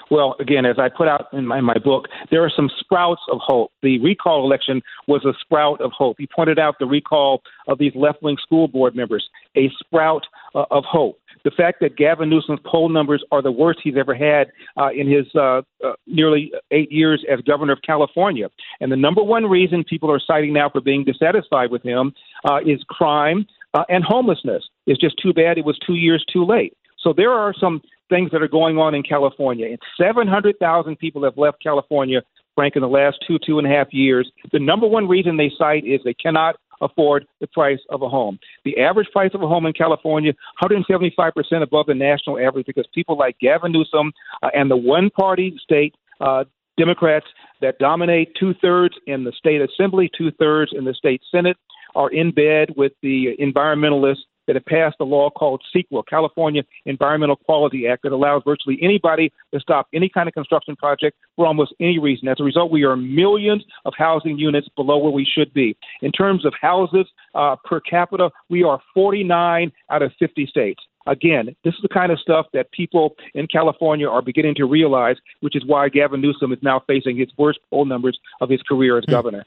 Well, 0.09 0.35
again, 0.39 0.65
as 0.65 0.77
I 0.79 0.89
put 0.89 1.07
out 1.07 1.27
in 1.33 1.45
my, 1.45 1.59
in 1.59 1.65
my 1.65 1.77
book, 1.77 2.05
there 2.31 2.43
are 2.43 2.51
some 2.55 2.69
sprouts 2.79 3.21
of 3.31 3.39
hope. 3.41 3.71
The 3.83 3.99
recall 3.99 4.43
election 4.43 4.81
was 5.07 5.23
a 5.25 5.33
sprout 5.39 5.81
of 5.81 5.91
hope. 5.91 6.17
He 6.17 6.27
pointed 6.27 6.57
out 6.57 6.75
the 6.79 6.85
recall 6.85 7.41
of 7.67 7.77
these 7.77 7.93
left 7.95 8.21
wing 8.21 8.37
school 8.41 8.67
board 8.67 8.95
members, 8.95 9.29
a 9.55 9.69
sprout 9.79 10.23
uh, 10.55 10.65
of 10.71 10.83
hope. 10.85 11.19
The 11.43 11.51
fact 11.51 11.79
that 11.81 11.95
Gavin 11.95 12.29
Newsom's 12.29 12.59
poll 12.65 12.89
numbers 12.89 13.23
are 13.31 13.41
the 13.41 13.51
worst 13.51 13.79
he's 13.83 13.95
ever 13.97 14.13
had 14.13 14.47
uh, 14.77 14.89
in 14.89 15.09
his 15.09 15.25
uh, 15.35 15.61
uh, 15.83 15.93
nearly 16.05 16.51
eight 16.71 16.91
years 16.91 17.23
as 17.31 17.39
governor 17.41 17.73
of 17.73 17.79
California. 17.85 18.49
And 18.81 18.91
the 18.91 18.97
number 18.97 19.23
one 19.23 19.45
reason 19.45 19.83
people 19.83 20.11
are 20.11 20.19
citing 20.19 20.53
now 20.53 20.69
for 20.69 20.81
being 20.81 21.05
dissatisfied 21.05 21.71
with 21.71 21.83
him 21.83 22.13
uh, 22.43 22.59
is 22.65 22.83
crime 22.89 23.45
uh, 23.73 23.83
and 23.87 24.03
homelessness. 24.03 24.63
It's 24.85 24.99
just 24.99 25.15
too 25.21 25.33
bad 25.33 25.57
it 25.57 25.65
was 25.65 25.77
two 25.85 25.95
years 25.95 26.25
too 26.31 26.45
late. 26.45 26.73
So 26.97 27.13
there 27.15 27.31
are 27.31 27.53
some 27.57 27.81
things 28.09 28.31
that 28.31 28.41
are 28.41 28.47
going 28.47 28.77
on 28.77 28.93
in 28.95 29.03
California. 29.03 29.67
And 29.67 29.79
700,000 29.97 30.97
people 30.97 31.23
have 31.23 31.37
left 31.37 31.61
California, 31.61 32.21
Frank, 32.55 32.75
in 32.75 32.81
the 32.81 32.87
last 32.87 33.17
two, 33.27 33.37
two 33.45 33.59
and 33.59 33.67
a 33.67 33.69
half 33.69 33.87
years. 33.91 34.29
The 34.51 34.59
number 34.59 34.87
one 34.87 35.07
reason 35.07 35.37
they 35.37 35.51
cite 35.57 35.85
is 35.85 36.01
they 36.03 36.13
cannot 36.13 36.55
afford 36.81 37.27
the 37.41 37.47
price 37.47 37.79
of 37.89 38.01
a 38.01 38.09
home. 38.09 38.39
The 38.63 38.79
average 38.79 39.09
price 39.11 39.31
of 39.33 39.41
a 39.41 39.47
home 39.47 39.65
in 39.65 39.73
California, 39.73 40.33
175% 40.61 41.61
above 41.61 41.87
the 41.87 41.93
national 41.93 42.39
average 42.39 42.65
because 42.65 42.87
people 42.93 43.17
like 43.17 43.37
Gavin 43.39 43.71
Newsom 43.71 44.11
uh, 44.41 44.49
and 44.53 44.71
the 44.71 44.77
one 44.77 45.09
party 45.09 45.57
state 45.61 45.95
uh, 46.21 46.45
Democrats 46.77 47.25
that 47.61 47.77
dominate 47.79 48.33
two 48.39 48.53
thirds 48.61 48.95
in 49.05 49.25
the 49.25 49.33
state 49.33 49.61
assembly, 49.61 50.09
two 50.17 50.31
thirds 50.31 50.71
in 50.73 50.85
the 50.85 50.93
state 50.93 51.21
senate, 51.29 51.57
are 51.95 52.09
in 52.09 52.31
bed 52.31 52.73
with 52.77 52.93
the 53.01 53.35
environmentalists 53.39 54.23
that 54.49 54.55
have 54.55 54.65
passed 54.65 54.95
a 54.99 55.03
law 55.03 55.29
called 55.29 55.61
CEQA, 55.75 56.01
California 56.09 56.63
Environmental 56.87 57.35
Quality 57.35 57.87
Act, 57.87 58.01
that 58.01 58.11
allows 58.11 58.41
virtually 58.43 58.79
anybody 58.81 59.31
to 59.53 59.59
stop 59.59 59.87
any 59.93 60.09
kind 60.09 60.27
of 60.27 60.33
construction 60.33 60.75
project 60.75 61.15
for 61.35 61.45
almost 61.45 61.71
any 61.79 61.99
reason. 61.99 62.27
As 62.27 62.37
a 62.39 62.43
result, 62.43 62.71
we 62.71 62.83
are 62.83 62.95
millions 62.95 63.63
of 63.85 63.93
housing 63.95 64.39
units 64.39 64.67
below 64.75 64.97
where 64.97 65.11
we 65.11 65.23
should 65.23 65.53
be. 65.53 65.77
In 66.01 66.11
terms 66.11 66.47
of 66.47 66.53
houses 66.59 67.05
uh, 67.35 67.57
per 67.63 67.79
capita, 67.79 68.31
we 68.49 68.63
are 68.63 68.79
49 68.95 69.71
out 69.91 70.01
of 70.01 70.11
50 70.17 70.47
states. 70.47 70.81
Again, 71.05 71.55
this 71.63 71.75
is 71.75 71.79
the 71.83 71.89
kind 71.89 72.11
of 72.11 72.19
stuff 72.19 72.47
that 72.53 72.71
people 72.71 73.15
in 73.35 73.45
California 73.47 74.07
are 74.07 74.21
beginning 74.21 74.55
to 74.55 74.65
realize, 74.65 75.15
which 75.41 75.55
is 75.55 75.63
why 75.65 75.89
Gavin 75.89 76.21
Newsom 76.21 76.51
is 76.51 76.59
now 76.61 76.81
facing 76.87 77.17
his 77.17 77.29
worst 77.37 77.59
poll 77.69 77.85
numbers 77.85 78.19
of 78.41 78.49
his 78.49 78.61
career 78.63 78.97
as 78.97 79.05
governor. 79.05 79.45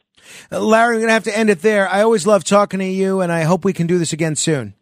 Uh, 0.51 0.61
Larry, 0.61 0.95
we're 0.95 1.01
going 1.01 1.09
to 1.09 1.15
have 1.15 1.25
to 1.25 1.37
end 1.37 1.51
it 1.51 1.63
there. 1.63 1.89
I 1.89 2.03
always 2.03 2.27
love 2.27 2.45
talking 2.45 2.81
to 2.81 2.87
you, 2.87 3.21
and 3.21 3.31
I 3.31 3.43
hope 3.43 3.65
we 3.65 3.73
can 3.73 3.87
do 3.87 3.99
this 3.99 4.13
again 4.13 4.35
soon. 4.35 4.75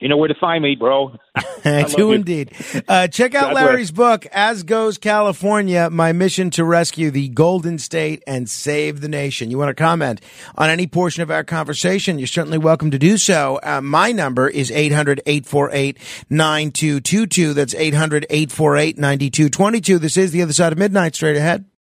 You 0.00 0.08
know 0.08 0.16
where 0.16 0.28
to 0.28 0.34
find 0.34 0.64
me, 0.64 0.76
bro. 0.76 1.14
I, 1.64 1.82
do 1.82 2.12
indeed. 2.12 2.52
Uh, 2.88 3.06
check 3.06 3.34
out 3.34 3.52
God 3.52 3.54
Larry's 3.54 3.90
book, 3.90 4.24
As 4.32 4.62
Goes 4.62 4.96
California 4.96 5.90
My 5.90 6.12
Mission 6.12 6.48
to 6.50 6.64
Rescue 6.64 7.10
the 7.10 7.28
Golden 7.28 7.78
State 7.78 8.22
and 8.26 8.48
Save 8.48 9.02
the 9.02 9.08
Nation. 9.08 9.50
You 9.50 9.58
want 9.58 9.68
to 9.68 9.74
comment 9.74 10.22
on 10.56 10.70
any 10.70 10.86
portion 10.86 11.22
of 11.22 11.30
our 11.30 11.44
conversation? 11.44 12.18
You're 12.18 12.28
certainly 12.28 12.56
welcome 12.56 12.90
to 12.92 12.98
do 12.98 13.18
so. 13.18 13.60
Uh, 13.62 13.82
my 13.82 14.10
number 14.10 14.48
is 14.48 14.70
800 14.70 15.20
848 15.26 15.98
9222. 16.30 17.52
That's 17.52 17.74
800 17.74 18.26
848 18.30 18.96
9222. 18.96 19.98
This 19.98 20.16
is 20.16 20.32
The 20.32 20.40
Other 20.40 20.54
Side 20.54 20.72
of 20.72 20.78
Midnight. 20.78 21.14
Straight 21.14 21.36
ahead. 21.36 21.69